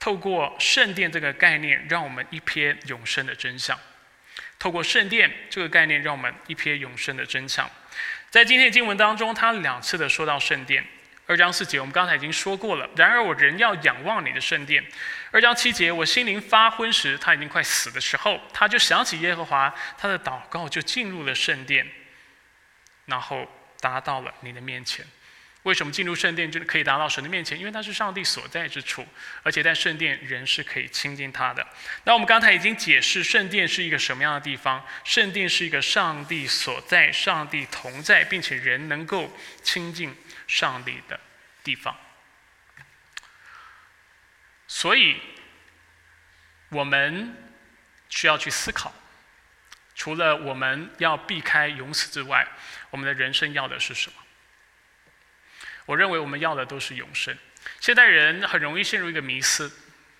[0.00, 3.78] 透过圣殿这个概念，让我们一瞥永生的真相。
[4.58, 7.70] 透过圣殿这个概念，让我们一瞥永生的真相。
[8.30, 10.84] 在今天的经文当中，他两次的说到圣殿。
[11.26, 12.86] 二章四节，我们刚才已经说过了。
[12.96, 14.84] 然而我仍要仰望你的圣殿。
[15.30, 21.86] 二章七节，我心灵发昏时，他已经快死的时候，他就想起耶和华，他的祷告就进入了圣殿，
[23.06, 23.48] 然后
[23.80, 25.06] 达到了你的面前。
[25.64, 27.58] 为什么进入圣殿就可以达到神的面前？
[27.58, 29.06] 因为它是上帝所在之处，
[29.42, 31.66] 而且在圣殿人是可以亲近他的。
[32.04, 34.86] 那我们刚才已经解释圣殿是一个什么样的地方？
[35.04, 40.14] 圣殿是一个上帝所在、上帝同在，并且人能够亲近
[40.46, 41.18] 上帝的
[41.62, 41.96] 地方。
[44.68, 45.16] 所以，
[46.68, 47.34] 我们
[48.10, 48.92] 需要去思考：
[49.94, 52.46] 除了我们要避开永死之外，
[52.90, 54.23] 我们的人生要的是什么？
[55.86, 57.36] 我认为我们要的都是永生。
[57.80, 59.70] 现代人很容易陷入一个迷思，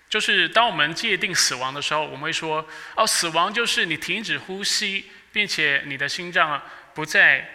[0.08, 6.62] 就是当我们界定死亡的时候，我们会说：哦，死亡就是你停止呼吸，并且你的心脏
[6.94, 7.48] 不再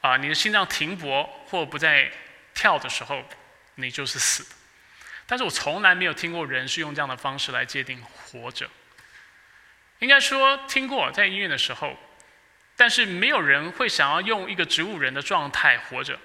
[0.00, 2.10] 啊，你的心脏停泊或不再
[2.54, 3.22] 跳的时候，
[3.74, 4.46] 你就是死。
[5.26, 8.68] 但是我从来没有听过人是用这样的方式来界定活着。
[9.98, 11.98] 应该说听过，在医院的时候，
[12.76, 16.18] 但是没有人会想要用一个植物人的状态活着。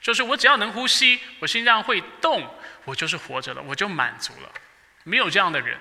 [0.00, 2.52] 就是我只要能呼吸，我心脏会动，
[2.84, 4.52] 我就是活着了，我就满足了。
[5.04, 5.78] 没有这样的人，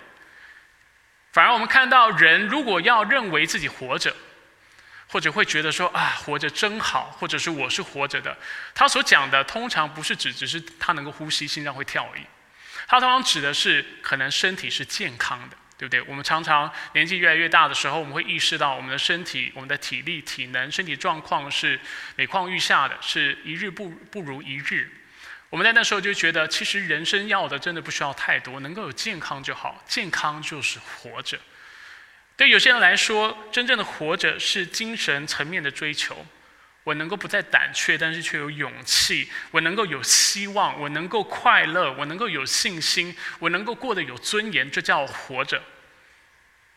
[1.32, 4.15] 反而我们看到人如果要认为自己活着，
[5.08, 8.38] 或者会觉得说啊活着真好，或者是我是活着的，
[8.75, 12.23] 他所讲的通常不是指只是他能够呼吸，心脏会跳而已，
[12.88, 15.58] 他通常指的是可能身体是健康的。
[15.79, 16.01] 对不对？
[16.01, 21.79] 我们常常年纪越来越大的时候，我们会意识到我们的身体、我们的体力、体能、身体状况是
[22.17, 24.91] 每况愈下的，是一日不不如一日。
[25.49, 31.39] 我们在那时候就觉得，其实人生要的真的不需要太多，能够有健康就好，健康就是活着。
[32.35, 36.25] 对有些人来说，真正的活着是精神层面的追求。
[36.83, 45.61] 我能够不再胆怯，但是却有勇气；我能够有希望，我能够快乐，我能够有信心，我能够过得有尊严，这叫活着。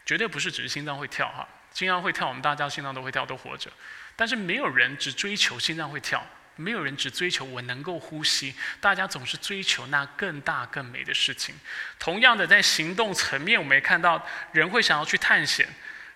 [0.04, 3.70] 绝对不是只是心脏会跳哈，心脏会跳，我们大家心脏都会跳，都活着。
[4.16, 11.54] 但是没有人只追求心脏会跳，没有人只追求我能够呼吸，大家总是追求那更大更美的事情。
[11.98, 15.66] 同样的，在行动层面，我们也看到人会想要去探险。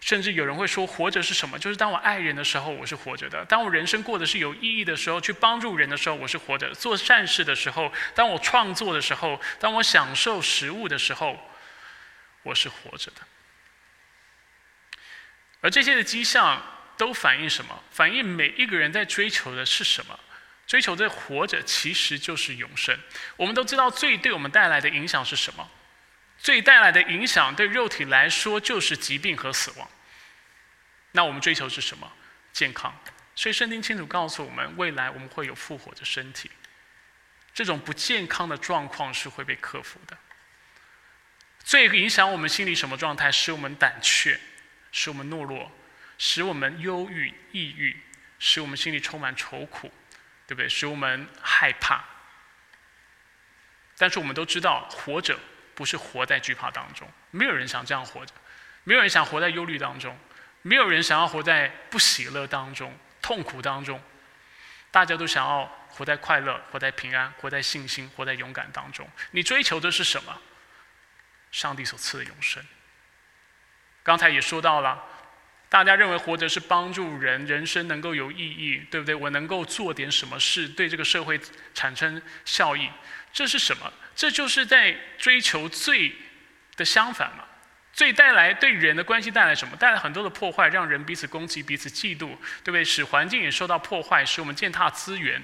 [0.06, 1.58] 甚至有人会说，活着是什么？
[1.58, 11.36] 就是当我爱人的时候，我是活着的；当我人生过得是有意义的时候，去帮助人的时候，我是活着；做善事的时候，当我创作的时候，当我享受食物的时候，
[12.44, 13.22] 我是活着的。
[15.60, 16.62] 而这些的迹象
[16.96, 17.82] 都反映什么？
[17.90, 20.16] 反映每一个人在追求的是什么？
[20.68, 22.96] 追求的活着其实就是永生。
[23.36, 25.68] 我们都知道罪对我们带来的影响是什么？
[26.38, 29.90] 最带来的影响对肉体来说就是疾病和死亡。
[31.16, 32.12] 那我们追求是什么？
[32.52, 32.94] 健康。
[33.34, 36.50] 所以圣经清楚告诉我们，未来我们会有复活的身体。
[37.54, 40.14] 这种不健康的状况是会被克服的。
[41.60, 43.32] 最影响我们心理什么状态？
[43.32, 44.38] 使我们胆怯，
[44.92, 45.72] 使我们懦弱，
[46.18, 47.98] 使我们忧郁、抑郁，
[48.38, 49.90] 使我们心里充满愁苦，
[50.46, 50.68] 对不对？
[50.68, 52.04] 使我们害怕。
[53.96, 55.38] 但是我们都知道，活着
[55.74, 58.34] 不是活在惧怕当中，没有人想这样活着，
[58.84, 60.14] 没有人想活在忧虑当中，
[60.66, 62.92] 没有人想要活在不喜乐当中、
[63.22, 64.02] 痛苦当中。
[64.90, 69.08] 大家都想要活在快乐、活在平安、活在信心、活在勇敢当中。
[69.30, 70.36] 你追求的是什么？
[71.52, 72.60] 上帝所赐的永生。
[74.02, 75.00] 刚才也说到了，
[75.68, 79.14] 大家认为活着是帮助人人生能够有意义，对不对？
[79.14, 81.40] 我能够做点什么事，对这个社会
[81.74, 82.90] 产生效益。
[83.32, 83.92] 这是什么？
[84.16, 86.12] 这就是在追求罪
[86.74, 87.44] 的相反嘛？
[87.96, 89.74] 所以带来对人的关系带来什么？
[89.74, 92.84] 带来很多的破坏，让人彼此攻击、彼此嫉妒，对不对？
[92.84, 95.42] 使环境也受到破坏，使我们践踏资源。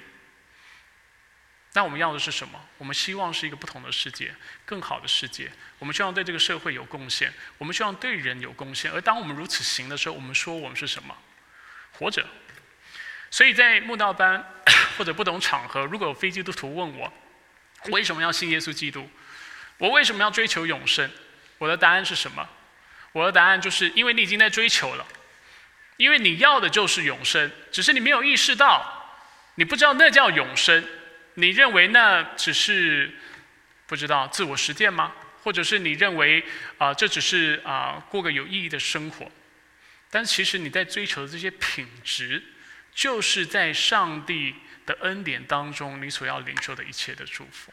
[1.73, 2.61] 那我们要的是什么？
[2.77, 4.35] 我们希望是一个不同的世界，
[4.67, 5.51] 更好的世界。
[5.79, 8.93] 我们希望对这个社会有贡献，我们希望对人有贡献。
[8.93, 11.17] 而当我们如此行的时候，我们说我们是什么？
[11.93, 12.23] 活着。
[13.31, 14.47] 所以在慕道班
[14.99, 17.11] 或者不同场合，如果有非基督徒问我，
[17.85, 19.09] 为什么要信耶稣基督？
[19.79, 21.11] 我为什么要追求永生？
[21.63, 22.49] 我的答案是什么？
[23.13, 25.07] 我的答案就是因为你已经在追求了，
[25.97, 29.15] 因为你要的就是永生，只是你没有意识到，
[29.55, 30.85] 你不知道那叫永生，
[31.35, 33.15] 你认为那只是
[33.87, 35.13] 不知道自我实践吗？
[35.45, 36.45] 或者是你认为
[36.79, 39.31] 啊这只是啊过个有意义的生活？
[40.11, 42.43] 但其实你在追求的这些品质，
[42.93, 44.57] 就是在上帝。
[44.85, 47.73] 的恩典当中，你所要领受的一切的祝福。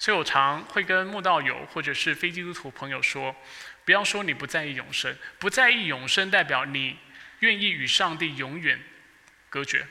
[0.00, 3.36] 所以我常会跟慕道友或者是非基督徒朋友说，
[3.84, 6.96] 不要说你不在意永生，不在意永生代表你
[7.40, 8.80] 愿意与上帝永远
[9.48, 9.86] 隔绝，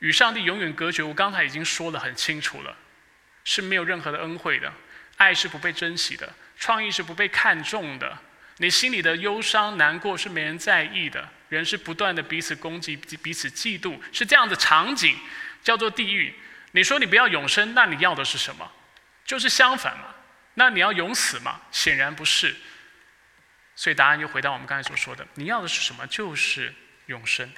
[0.00, 1.02] 与上帝永远隔绝。
[1.02, 2.76] 我刚才已经说得很清楚了，
[3.44, 4.70] 是没有任何的恩惠的，
[5.16, 8.18] 爱是不被珍惜的，创意是不被看重的，
[8.58, 15.16] 你心里的忧伤难过是没人在意的，人是不断的彼此攻击、彼此嫉妒，是这样的场景。
[15.64, 16.34] 叫做地狱。
[16.72, 18.70] 你说你不要永生，那你要的是什么？
[19.24, 20.14] 就是相反嘛。
[20.54, 21.60] 那你要永死吗？
[21.70, 22.54] 显然不是。
[23.74, 26.06] 所以答案又回到我们刚才所说的：你要的是什么？
[26.06, 26.72] 就是
[27.06, 27.52] 永生。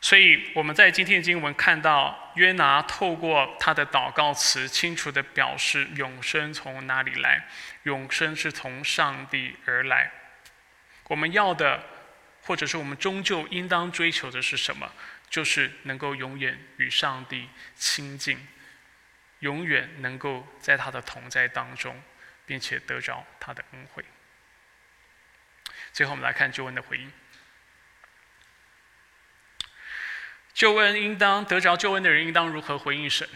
[0.00, 7.48] 所以我们在今天的经文看到约拿透过他的祷告词，清楚的表示永生从哪里来？
[7.82, 10.10] 永生是从上帝而来。
[11.08, 11.82] 我们要的，
[12.42, 14.92] 或者是我们终究应当追求的是什么？
[15.28, 18.46] 就是能够永远与上帝亲近，
[19.40, 22.02] 永远能够在他的同在当中，
[22.46, 24.04] 并且得着他的恩惠。
[25.92, 27.12] 最后，我们来看救恩的回应。
[30.52, 33.28] 救恩应当得着救恩的人应当如何回应神？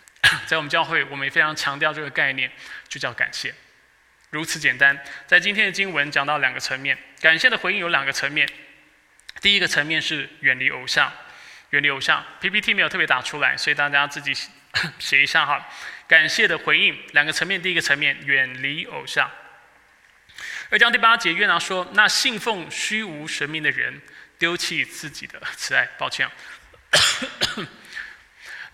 [0.46, 2.50] 在我们教会，我们也非常强调这个概念，
[2.88, 3.54] 就叫感谢。
[4.30, 4.98] 如此简单。
[5.26, 8.48] 在今天的经文讲到两个层面，感谢的回应有两个层面。
[9.40, 11.12] 第一个层面是远离偶像。
[11.70, 14.32] 远离偶像，PPT 没有特别打出来，所以大家自己
[14.98, 15.68] 写一下哈。
[16.06, 19.30] 感谢的回应两个层面，第一个层面远离偶像。
[20.70, 24.02] 而将第八节，约拿说：“那信奉虚无神明的人，
[24.38, 26.28] 丢弃自己的慈爱。”抱歉。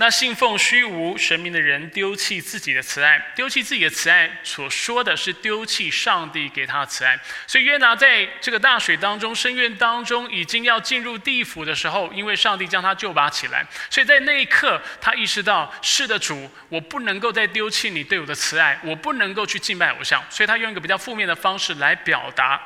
[0.00, 7.20] 那信奉虚无神明的人丢弃自己的慈爱，丢弃自己的慈爱，所说的是丢弃上帝给他的慈爱。
[7.46, 20.24] 所以约拿在这个大水当中、深渊当中，已经要进入地府的时候，因为上帝将他救拔起来，所以在那一刻，他意识到：是的，主，我不能够再丢弃你对我的慈爱，我不能够去敬拜偶像。
[20.30, 22.58] 所以他用一个比较负面的方式来表达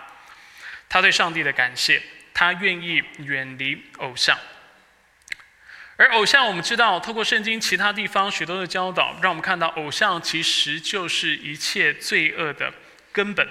[0.89, 2.01] 他对上帝的感谢，
[2.33, 4.39] 他愿意远离偶像。
[5.97, 12.73] 而偶像，我们知道，透过圣经其他地方许多的教导，让我们看到偶像其实就是一切罪恶的
[13.13, 13.49] 根本。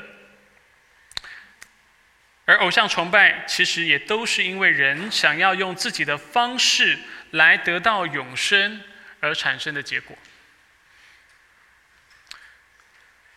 [2.45, 6.99] 而偶像崇拜，其实也都是因为人想要用自己的方式
[7.31, 8.81] 来得到永生
[9.21, 10.17] 而产生的结果。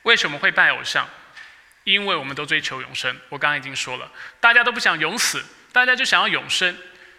[0.03, 1.09] 为什么会拜偶像？
[1.85, 3.17] 因为我们都追求永生。
[3.29, 6.77] 我刚刚已经说了，大家都不想永死，大家就想要永生。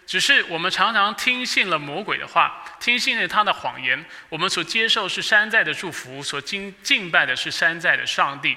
[0.08, 4.02] 只是我们常常听信了魔鬼的话，听信了他的谎言。
[4.30, 8.56] 我们所接受是山寨的祝福，所敬敬拜的是山寨的上帝。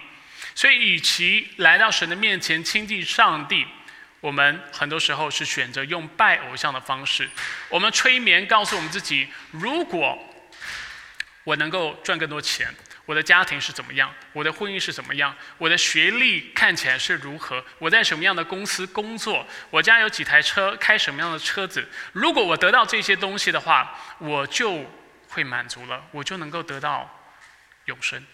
[0.56, 3.68] 所以，与其来到神的面前亲近上帝，
[4.22, 7.30] 我们很多时候是选择用拜偶像的方式。
[7.68, 10.18] 我们催眠告诉我们自己：如果
[11.44, 12.74] 我能够赚更多钱，
[13.06, 14.14] 我的家庭是怎么样？
[14.32, 15.36] 我的婚姻是怎么样？
[15.58, 17.64] 我的学历看起来是如何？
[17.80, 19.46] 我在什么样的公司工作？
[19.70, 20.76] 我家有几台车？
[20.78, 21.90] 开什么样的车子？
[22.14, 24.86] 如果我得到这些东西的话，我就
[25.30, 27.10] 会满足了，我就能够得到
[27.86, 28.26] 永生。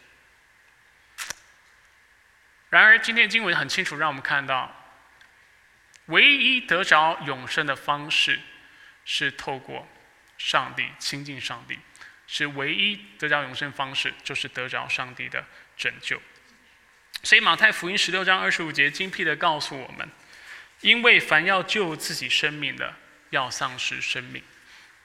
[2.70, 4.70] 然而，今天经文很清楚让我们看到，
[6.08, 8.40] 唯一得着永生的方式
[9.06, 9.88] 是透过
[10.38, 11.80] 上帝亲近上帝。
[12.28, 15.44] 是唯一得着永生方式，就是得着上帝的
[15.78, 16.22] 拯救。
[17.24, 20.08] 所以马太福音十六章二十五节精辟的告诉我们：
[20.82, 22.94] 因为凡要救自己生命的，
[23.32, 24.44] 要丧失生命。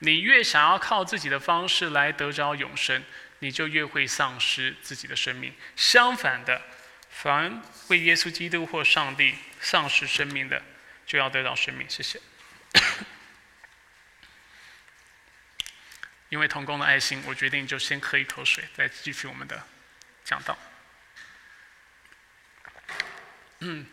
[0.00, 3.02] 你越想要靠自己的方式来得着永生，
[3.38, 5.54] 你就越会丧失自己的生命。
[5.76, 6.60] 相反的，
[7.08, 10.60] 凡为耶稣基督或上帝丧失生命的，
[11.06, 11.88] 就要得到生命。
[11.88, 12.20] 谢谢。
[16.32, 19.62] 因为童工的爱心，我决定就先喝一口水，再继续我们的
[20.24, 20.56] 讲道。
[23.58, 23.86] 嗯，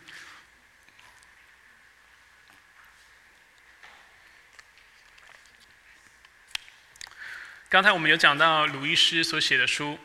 [7.67, 9.99] 刚才我们有讲到鲁伊斯所写的书，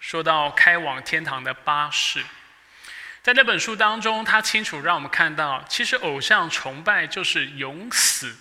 [0.00, 2.20] 说到开往天堂的巴士，
[3.22, 8.36] 在那本书当中，他清楚让我们看到，其实偶像崇拜就是永死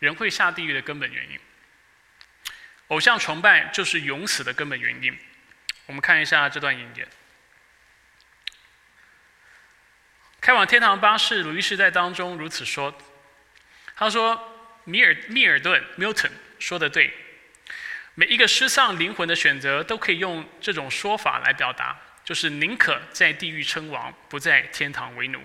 [0.00, 1.40] 人会下地狱的根本原因。
[2.90, 5.16] 偶像崇拜就是永死的根本原因。
[5.86, 7.08] 我们看一下这段引言：
[10.40, 12.96] 开往天堂巴士，鲁伊士在当中如此说。
[13.94, 14.36] 他说
[14.84, 17.12] ：“米尔密尔顿 （Milton） 说的对，
[18.14, 25.40] 每一个失丧灵魂的选择都可以用这种说法来表达，就是宁可在地狱称王，不在天堂为奴。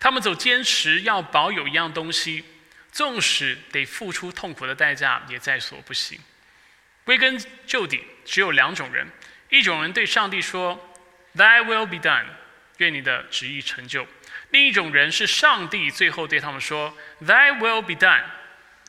[0.00, 2.44] 他们总坚持要保有一样东西，
[2.90, 6.18] 纵使得付出痛苦的代价，也在所不惜。”
[7.04, 9.06] 归根究底，只有两种人：
[9.48, 10.94] 一种人对上帝说
[11.34, 12.24] “Thy will be done”，
[12.78, 14.06] 愿你的旨意成就；
[14.50, 18.22] 另一种人是上帝最后对他们说 “Thy will be done”，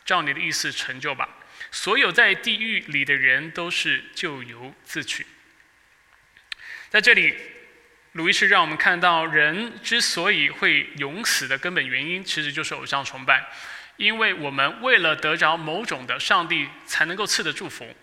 [0.06, 1.28] 照你的意思成就吧。
[1.72, 5.26] 所有在地狱里的人都是咎由自取。
[6.90, 7.36] 在这里，
[8.12, 13.44] 鲁伊斯让我们看到，人之所以会永死的根本原因，其实就是偶像崇拜，
[13.98, 17.96] 因为我们为了得着某种的上帝才能够赐的祝福。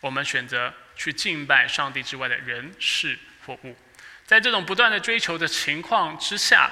[0.00, 3.76] 我们选择去敬拜上帝之外的人事或物，
[4.24, 6.70] 在这种不断的追求的情况之下，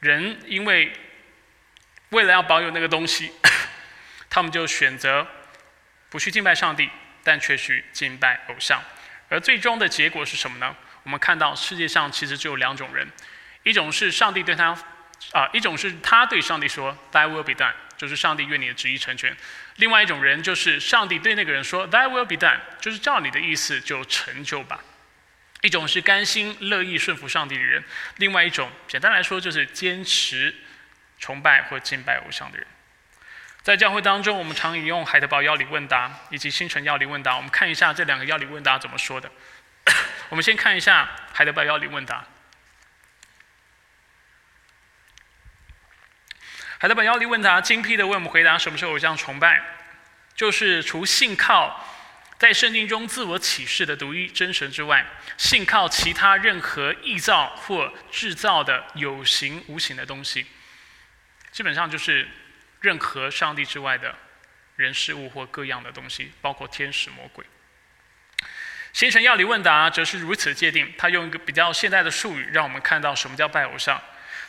[0.00, 0.92] 人因为
[2.10, 3.32] 为了要保有那个东西，
[4.28, 5.26] 他们就选择
[6.10, 6.90] 不去敬拜上帝，
[7.22, 8.82] 但却去敬拜偶像。
[9.28, 10.74] 而最终的结果是什么呢？
[11.04, 13.08] 我们看到世界上其实只有两种人，
[13.62, 14.76] 一种是上帝对他
[15.32, 17.72] 啊，一种是他对上帝说：“Thy will be done。”
[18.02, 19.32] 就是上帝愿你的旨意成全。
[19.76, 24.80] 另外一种人就是上帝对那个人说：“That will be done。”就是照你的意思就成就吧。
[25.60, 27.84] 一种是甘心乐意顺服上帝的人，
[28.16, 30.52] 另外一种简单来说就是坚持
[31.20, 32.66] 崇拜或敬拜偶像的人。
[33.62, 37.36] 在教会当中，我们常引用海德堡要理问答以及星辰要理问答。
[37.36, 39.30] 我们看一下这两个要理问答怎么说的。
[40.28, 42.26] 我们先看一下海德堡要理问答。
[46.82, 49.62] 海德堡要理问答精辟的为我们回答什么是偶像崇拜，
[50.34, 51.80] 就是除信靠
[52.38, 55.06] 在圣经中自我启示的独一真神之外，
[55.36, 60.44] 信靠其他任何臆造或制造的有形无形的东西，
[61.52, 62.26] 基本上就是
[62.80, 64.12] 任何上帝之外的
[64.74, 67.46] 人事物或各样的东西，包括天使魔鬼。
[68.92, 74.02] 星辰要理问答则是如此界定，他用一个比较现代的术语，让我们看到什么叫拜偶像。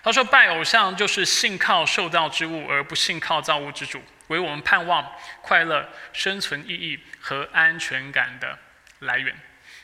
[0.03, 5.09] 他说：“拜偶像就是信靠受造之物，而不信靠造物之主，为我们盼望
[5.41, 8.59] 快乐、生存意义和安全感的
[8.99, 9.33] 来源。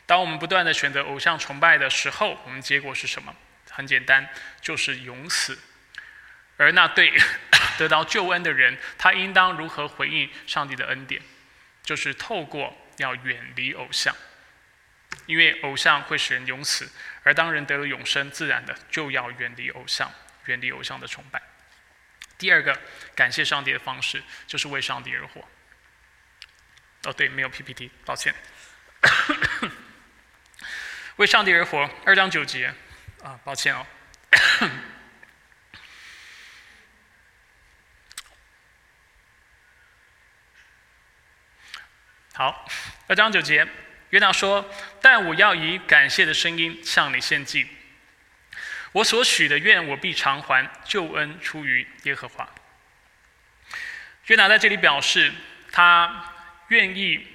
[0.04, 3.34] 当我们不断的选择偶像崇拜的时候，我们结果是什么？
[3.70, 4.28] 很简单，
[4.60, 5.58] 就是永死。
[6.58, 7.10] 而那对
[7.78, 11.22] 得到救恩的人，他应当如何回应上帝的恩典？
[11.82, 14.14] 就是透过要远离偶像。”
[15.26, 16.90] 因为偶像会使人永死，
[17.22, 20.12] 而当人得了永生，自然的就要远离偶像，
[20.46, 21.40] 远离偶像的崇拜。
[22.36, 22.78] 第二个
[23.14, 25.46] 感谢上帝的方式，就是为上帝而活。
[27.04, 28.34] 哦，对，没有 PPT，抱歉。
[31.16, 32.74] 为上帝而活，二章九节，
[33.22, 33.86] 啊，抱歉哦。
[42.32, 42.66] 好，
[43.06, 43.68] 二章九节。
[44.10, 44.68] 约拿说
[45.00, 47.66] ：“但我要以感谢的声音向你献祭。
[48.92, 50.68] 我所许的愿，我必偿还。
[50.84, 52.48] 救恩出于耶和华。”
[54.26, 55.32] 约拿在这里表示，
[55.72, 56.32] 他
[56.68, 57.26] 愿意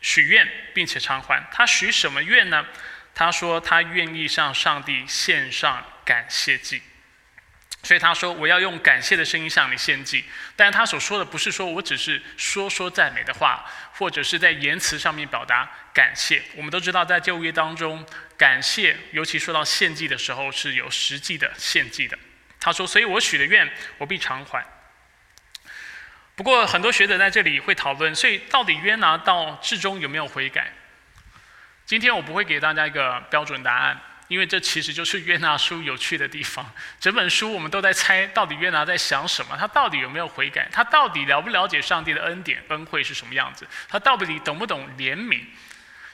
[0.00, 1.46] 许愿并且偿还。
[1.52, 2.66] 他许什么愿呢？
[3.14, 6.82] 他说他愿意向上帝献上感谢祭。
[7.82, 10.24] 所以他说我要用感谢的声音向你献祭。
[10.56, 13.64] 但是他所说的不是说我只是说说赞美的话，
[14.00, 16.42] 或者是在言辞上面表达感谢。
[16.56, 18.02] 我们都知道在旧约当中，
[18.34, 22.18] 感谢尤其说到献祭的时候是有实际的献祭的。
[22.58, 24.64] 他说，所以我许的愿我必偿还。
[26.34, 30.72] 不过，很多学者在这里会讨论，所以到底约拿到至终有没有悔改？
[31.84, 36.64] 今天我不会给大家一个标准答案，因为这其实就是约拿书有趣的地方。
[37.00, 39.56] 整本书我们都在猜，到底约拿在想什么？
[39.58, 40.68] 他到底有没有悔改？
[40.70, 43.66] 他到底了不了解上帝的恩典恩惠是什么样子？
[43.88, 45.42] 他到底懂不懂怜悯？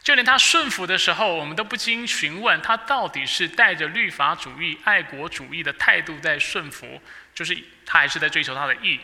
[0.02, 7.02] 就连他顺服的时候，我们都不禁询问他到底是带着律法主义、爱国主义的态度在顺服，
[7.34, 7.54] 就是
[7.84, 8.98] 他还是在追求他的义？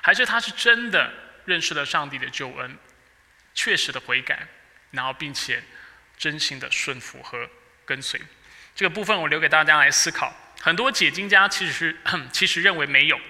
[0.00, 1.12] 还是他是真的
[1.44, 2.78] 认识了上帝的救恩，
[3.52, 4.48] 确实的悔改，
[4.90, 5.62] 然后并且
[6.16, 7.46] 真心的顺服和
[7.84, 8.18] 跟随。
[8.74, 10.34] 这个部分我留给大家来思考。
[10.60, 11.96] 很多解经家其实是
[12.32, 13.20] 其实认为没有，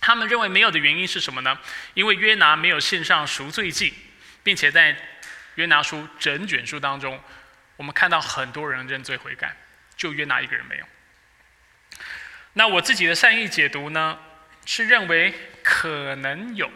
[0.00, 1.58] 他们认为没有的原因是什么呢？
[1.94, 3.94] 因为约拿没有献上赎罪祭，
[4.42, 4.96] 并且在
[5.56, 7.22] 约拿书整卷书当中，
[7.76, 9.56] 我们看到很多人认罪悔改，
[9.96, 10.86] 就约拿一个人没有。
[12.54, 14.18] 那我自己的善意解读呢？
[14.66, 16.70] 是认为可能有，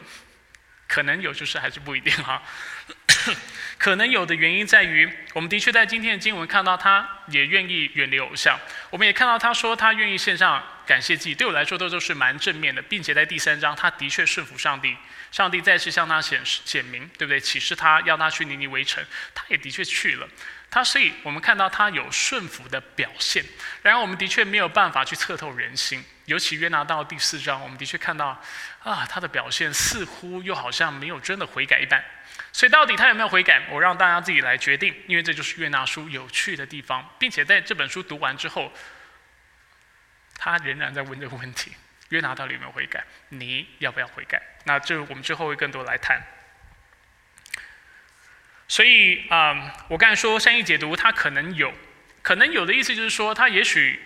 [0.87, 2.43] 可能有，就是还是不一定哈。
[3.79, 8.59] 可能有的原因在于，我们的确在今天的经文看到，他也愿意远离偶像。
[8.91, 14.97] 我们也看到他说他愿意献上感谢祭，对我来说都都是蛮正面的，并且在第三章，他的确顺服上帝，
[15.31, 17.39] 上帝再次向他显示显明，对不对？
[17.39, 19.03] 启示他要他去尼尼围城，
[19.33, 20.29] 他也的确去了。
[20.71, 23.45] 他所以我们看到他有顺服的表现。
[23.83, 26.05] 然而我们的确没有办法去测透人心。
[26.27, 28.43] 尤其约拿到第四章，我们的确看到，
[28.83, 32.05] 啊，他的表现似乎又好像没有真的悔改一般。
[32.59, 34.93] 所以到底他有没有悔改，我让大家自己来决定。
[35.07, 38.73] 因为这就是约拿书有趣的地方，并且在这本书读完之后，
[40.37, 41.71] 他仍然在问这个问题：
[42.09, 43.05] 约拿到底有没有悔改？
[43.29, 44.43] 你要不要悔改？
[44.65, 46.21] 那这我们之后会更多来谈。
[48.67, 51.73] 所以啊，我刚才说善意解读，他可能有，
[52.23, 54.03] 可能有的意思就是说，他也许。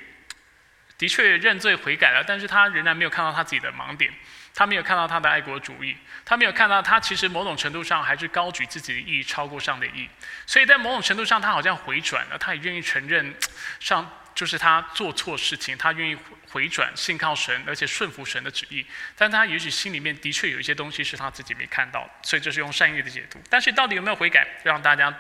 [0.99, 4.13] 的确认罪悔改了，但是他仍然没有看到他自己的盲点，
[4.55, 10.09] 他没有看到他的爱国主义，他没有看到他其实某种程度上还是高举自己的意义超过上帝的意义，
[10.47, 13.35] 所以在某种程度上他好像回转了，他也愿意承认
[13.81, 16.17] 上就是他做错事情，他愿意
[16.51, 18.87] 回转信靠神，而且顺服神的旨意，
[19.17, 25.15] 但他也许心里面的确有一些东西是他自己没看到，所以这是用善意的解读，但是到底有没有悔改，让大家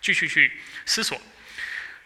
[0.00, 1.20] 继续去思索。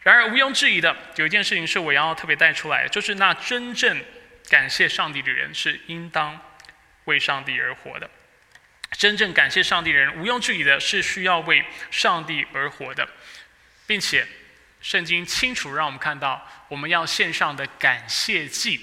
[0.03, 4.01] 然而，毋庸置疑的，有一件事情是我要特别带出来的，就是那真正
[4.49, 6.41] 感谢上帝的人是应当
[7.07, 8.09] 为上帝而活的。
[8.93, 13.07] 真正感谢上帝的人，毋庸置疑的是需要为上帝而活的，
[13.87, 14.25] 并且
[14.81, 18.81] 圣经清楚让我们看到，我们要献上的感谢祭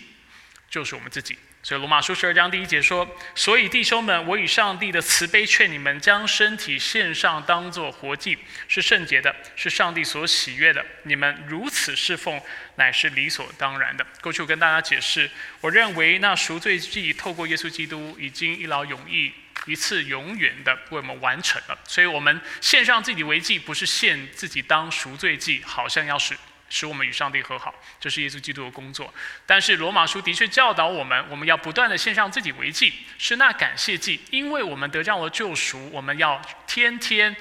[0.69, 1.39] 就是我们自己。
[1.65, 8.37] 所以罗马书十二章第一节说：“所以弟兄们，我以上帝的慈悲劝你们，将身体献上，当作活祭，
[8.67, 10.85] 是圣洁的，是上帝所喜悦的。
[11.03, 12.37] 你们如此侍奉，
[12.75, 19.31] 乃是理所当然的。”过去我跟大家解释，我认为那赎罪祭透过耶稣基督已经一劳永逸、
[19.65, 21.79] 一次永远的为我们完成了。
[21.87, 26.35] 所以我们献上自己为祭，不是献自己当赎罪祭，好像要是。
[26.73, 29.13] 使我们与上帝和好，这是耶稣基督的工作。
[29.45, 37.35] 但是罗马书的确教导我们，我们要不断的献上自己为祭，是那感谢祭，因为我们得到了救赎，我们要天天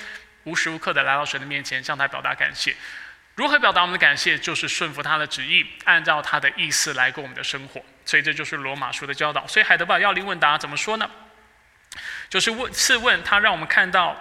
[0.44, 2.76] 无时无刻的来到神的面前，向他表达感谢。
[3.34, 4.36] 如何表达我们的感谢？
[4.36, 7.82] 就是顺服他的旨意，按照他的意思来过我们的生活。
[8.04, 9.46] 所以这就是罗马书的教导。
[9.46, 11.10] 所以海德堡要灵问答怎么说呢？
[12.28, 14.14] 就是问次问他，让我们看到，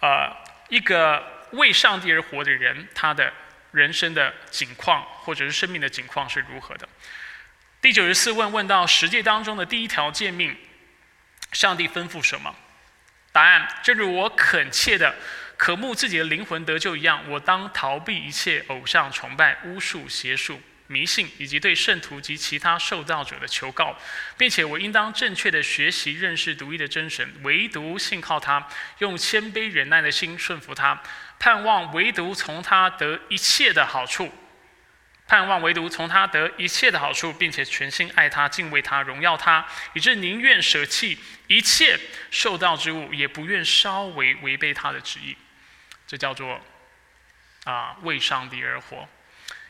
[0.00, 0.36] 呃，
[0.68, 3.32] 一个为上帝而活的人，他的。
[3.72, 6.88] 人生的景况，或者是生命的景况是如何的？
[7.80, 10.56] 第九十四问问到十诫当中的第一条诫命，
[11.52, 12.54] 上帝吩咐什么？
[13.32, 15.16] 答案：正如我恳切的
[15.56, 23.96] 渴慕自己的灵魂得救一样，我当逃避一切偶像崇拜、巫术、邪术、迷信，以及对圣徒及其他受造者的求告，
[24.36, 28.68] 并且我应当正确的学习认识独一的真神，唯独信靠他，
[28.98, 31.02] 用谦卑忍耐的心顺服他。
[31.42, 34.32] 盼望唯独从他得一切的好处，
[35.26, 41.18] 盼望唯独从他得一切的好处，并且全心爱他、敬畏他、荣耀他，以致宁愿舍弃
[41.48, 41.98] 一切
[42.30, 45.36] 受到之物，也不愿稍微违背他的旨意。
[46.06, 46.60] 这叫做
[47.64, 49.08] 啊，为上帝而活。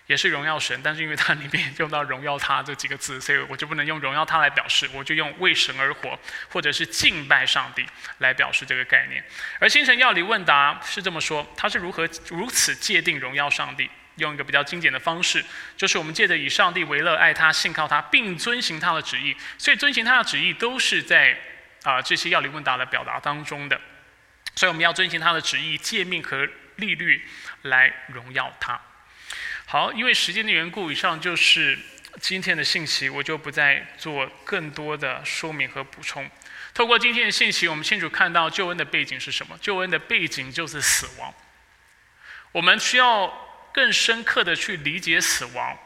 [0.06, 6.18] 也是荣耀神，但是因为它里面用到“荣耀他”这几个字，所以我就不能用“荣耀他”来表示，我就用“为神而活”
[6.50, 7.86] 或者是“敬拜上帝”
[8.18, 9.24] 来表示这个概念。
[9.58, 13.88] 而《星辰要理问答》是这么说：他是如何如此界定荣耀上帝？
[14.16, 15.42] 用一个比较精简的方式，
[15.74, 19.34] 就是我们借着以上帝为乐，爱他，信靠他，并遵行他的旨意。
[19.56, 21.34] 所以遵行他的旨意都是在
[21.82, 23.80] 啊这些要理问答的表达当中的。
[24.54, 26.46] 所以我们要遵行他的旨意、诫命和
[26.76, 27.26] 利率
[27.62, 28.78] 来荣耀他。
[29.72, 31.78] 好，因为时间的缘故，以上就是
[32.20, 36.30] 今天的信息，我就不再做更多的说明和补充。
[36.74, 39.56] 透过今天的信息，我们清楚看到救恩的背景是什么？
[39.62, 41.34] 救恩的背景就是死亡。
[42.52, 43.32] 我们需要
[43.72, 45.78] 更深刻的去理解死亡，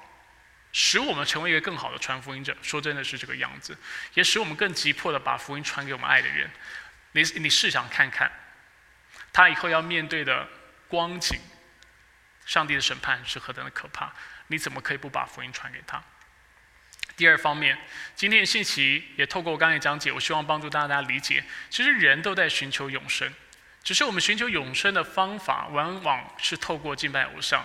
[0.73, 2.57] 使我们成为一个更好的传福音者。
[2.63, 3.79] 说真的是这个样子，
[4.15, 6.51] 也使我们更急迫的把福音传给我们爱的人。
[7.13, 8.33] 你你试想看看，
[9.33, 10.49] 他以后要面对的
[10.89, 11.39] 光景。
[12.47, 14.11] 上帝的审判是何等的可怕！
[14.47, 16.03] 你怎么可以不把福音传给他？
[17.17, 17.77] 第二方面，
[18.15, 23.33] 今天的信息也透过我刚才讲解，我希望帮助大家理解，其实人都在寻求永生，
[23.83, 27.65] 只是我们寻求永生的方法，往往是透过敬拜偶像，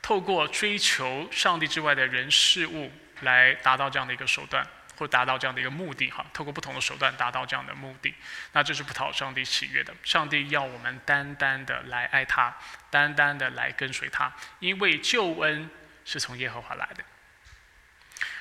[0.00, 4.66] 透过追求上帝之外的人事物来达到这样的一个手段。
[5.02, 8.14] 或达到这样的一个目的，哈，透过不同的手段达到这样的目的，
[8.52, 9.92] 那这是不讨上帝喜悦的。
[10.04, 12.56] 上帝要我们单单的来爱他，
[12.88, 15.68] 单单的来跟随他，因为救恩
[16.04, 17.02] 是从耶和华来的。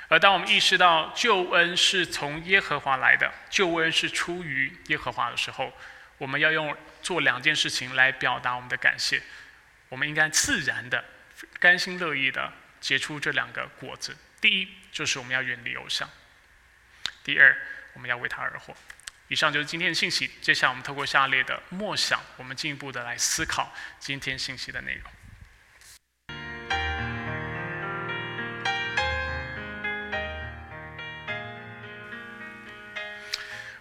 [0.07, 5.73] 而当我们意识到救恩是从耶和华来的，救恩是出于耶和华的时候，
[6.19, 9.19] 我们要用做两件事情来表达我们的感谢。
[9.89, 11.03] 我们应该自然的、
[11.59, 14.15] 甘心乐意的结出这两个果子。
[14.39, 16.07] 第一，就是我们要远离偶像。
[17.23, 17.55] 第二，
[17.93, 18.75] 我们要为他而活。
[19.27, 20.29] 以上就是今天的信息。
[20.41, 25.11] 接下来，我们透过下列的默想，我们进一步的来思考今天信息的内容。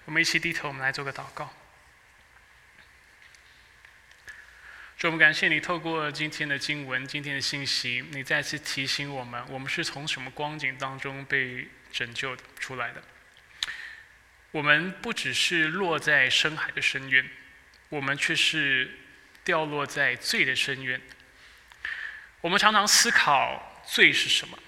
[0.05, 1.53] 我们一起低头，我们来做个祷告。
[4.97, 13.03] 主，我们感谢你透过今天的经文、今天的信息，你再次提醒我们，我们是从什么光景当中被拯救出来的。
[14.53, 17.29] 我们不只是落在深海的深渊，
[17.89, 18.99] 我们却是
[19.45, 21.01] 掉落在罪的深渊。
[22.41, 24.59] 我们常常思考罪是什么，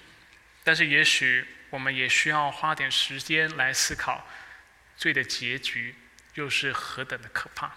[0.63, 4.27] 但是也许我们也需要花点时间来思考
[4.95, 5.95] 罪的结局
[6.35, 7.75] 又是何等的可怕。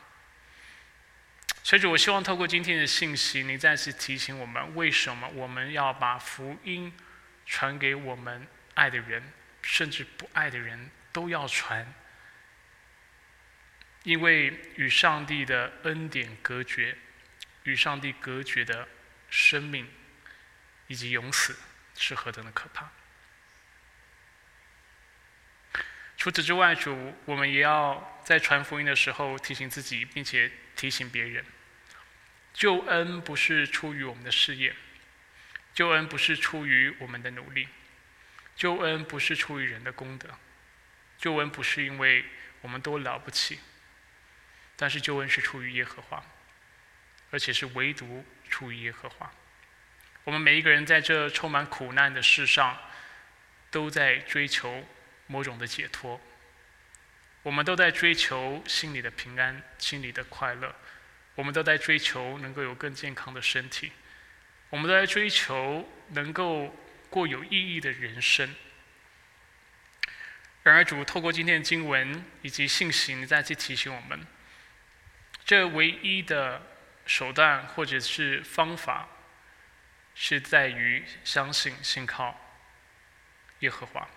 [1.62, 6.92] 所以，我希望透过今天的信息，你再次提醒我们，为什么我们要把福音
[7.44, 9.32] 传给我们爱的人，
[9.62, 10.88] 甚至不爱的人。
[11.16, 11.94] 都要传，
[14.02, 16.94] 因为与上帝的恩典隔绝，
[17.62, 18.86] 与上帝隔绝的
[19.30, 19.90] 生命
[20.88, 21.58] 以及永死
[21.96, 22.92] 是何等的可怕。
[26.18, 31.42] 除此之外，主，我们也要在传福音的时候提醒自己，并且提醒别人：
[32.52, 34.76] 救恩不是出于我们的事业，
[35.72, 37.66] 救恩不是出于我们的努力，
[38.54, 40.38] 救恩不是出于人的功德。
[41.26, 42.24] 救恩不是因为
[42.60, 43.58] 我们都了不起，
[44.76, 46.24] 但是救恩是出于耶和华，
[47.32, 49.28] 而且是唯独出于耶和华。
[50.22, 52.78] 我们每一个人在这充满苦难的世上，
[53.72, 54.86] 都在追求
[55.26, 56.20] 某种的解脱。
[57.42, 60.72] 我们都在追求心里的平安、心里的快乐。
[61.34, 63.90] 我们都在追求能够有更健康的身体。
[64.70, 66.72] 我们都在追求能够
[67.10, 68.54] 过有意义的人生。
[70.68, 74.26] 然而，主透过今天的经文以及信息，再次提醒我们：
[75.44, 76.60] 这唯一的
[77.06, 79.08] 手段或者是方法，
[80.16, 82.36] 是在于相信、信靠
[83.60, 84.08] 耶和华，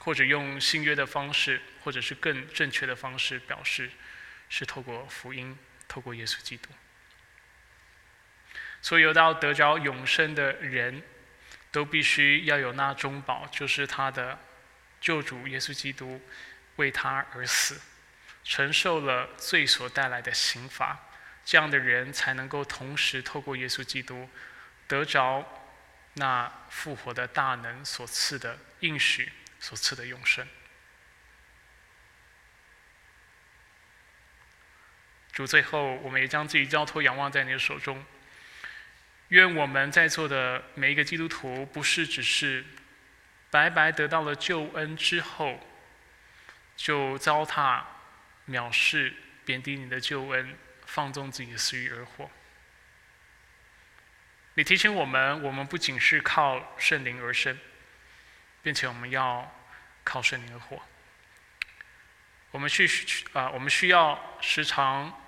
[0.00, 3.90] 或者用新约的方式，或者是更正确的方式表示，
[4.50, 6.68] 是透过福音，透过耶稣基督。
[8.82, 11.02] 所有到得着永生的人，
[11.72, 14.38] 都必须要有那中保，就是他的。
[15.06, 16.20] 救主耶稣基督
[16.74, 17.80] 为他而死，
[18.42, 20.98] 承受了罪所带来的刑罚，
[21.44, 24.28] 这样的人才能够同时透过耶稣基督
[24.88, 25.46] 得着
[26.14, 29.30] 那复活的大能所赐的应许
[29.60, 30.44] 所赐的永生。
[35.30, 38.04] 主，最后我们也将自己交托仰望在你的手中，
[39.28, 42.64] 愿我们在座的每一个基督徒不是只是。
[43.50, 45.60] 白白得到了救恩之后，
[46.76, 47.82] 就糟蹋、
[48.48, 52.30] 藐视、贬低你的救恩，放纵自己的私欲而活。
[54.54, 57.58] 你提醒我们，我们不仅是靠圣灵而生，
[58.62, 59.54] 并且我们要
[60.02, 60.82] 靠圣灵而活。
[62.50, 62.88] 我们需
[63.34, 65.22] 啊，我们需要时常，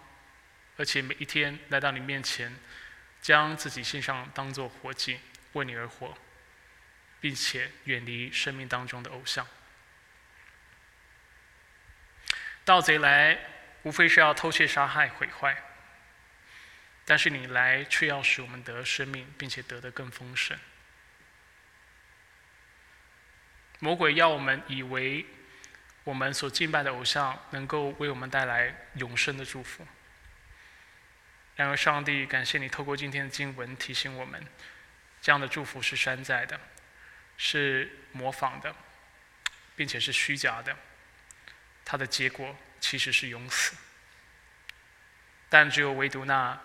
[0.78, 2.56] 而且每一天来到你面前，
[3.20, 5.20] 将自己献上，当做活祭，
[5.52, 6.16] 为你而活，
[7.20, 9.46] 并且远离生命当中的偶像。
[12.64, 13.38] 盗贼来，
[13.82, 15.56] 无非是要偷窃、杀害、毁坏。
[17.04, 20.58] 但是你来，却要使我们得生命，并且得得更丰盛。
[23.78, 25.24] 魔鬼要我们以为
[26.04, 29.86] 我们所敬拜的偶像能够为我们带来永生的祝福。
[31.56, 34.46] 然而，上帝感谢你透过今天的经文提醒我们，
[35.22, 36.60] 这样的祝福是山寨的，
[37.38, 38.76] 是模仿的，
[39.74, 40.76] 并且是虚假的。
[41.86, 43.74] 它的结果其实是永死。
[45.48, 46.60] 但只有唯独那。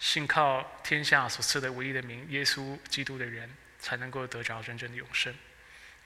[0.00, 5.30] 信靠天下所赐的唯一的名耶稣基督的人，才能够得着真正的永生。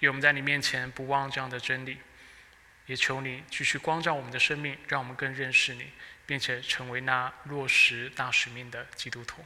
[0.01, 2.01] 愿我们在你面前不忘这样的真理，
[2.87, 5.93] 也求你继续光照我们的生命，让我们更认识你，
[6.27, 9.45] 并且成为那落实大使命的基督徒。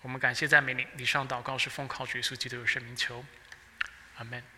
[0.00, 3.22] 我们感谢赞美你，礼上祷告是奉靠主耶稣基督的圣名求，
[4.16, 4.55] 阿门。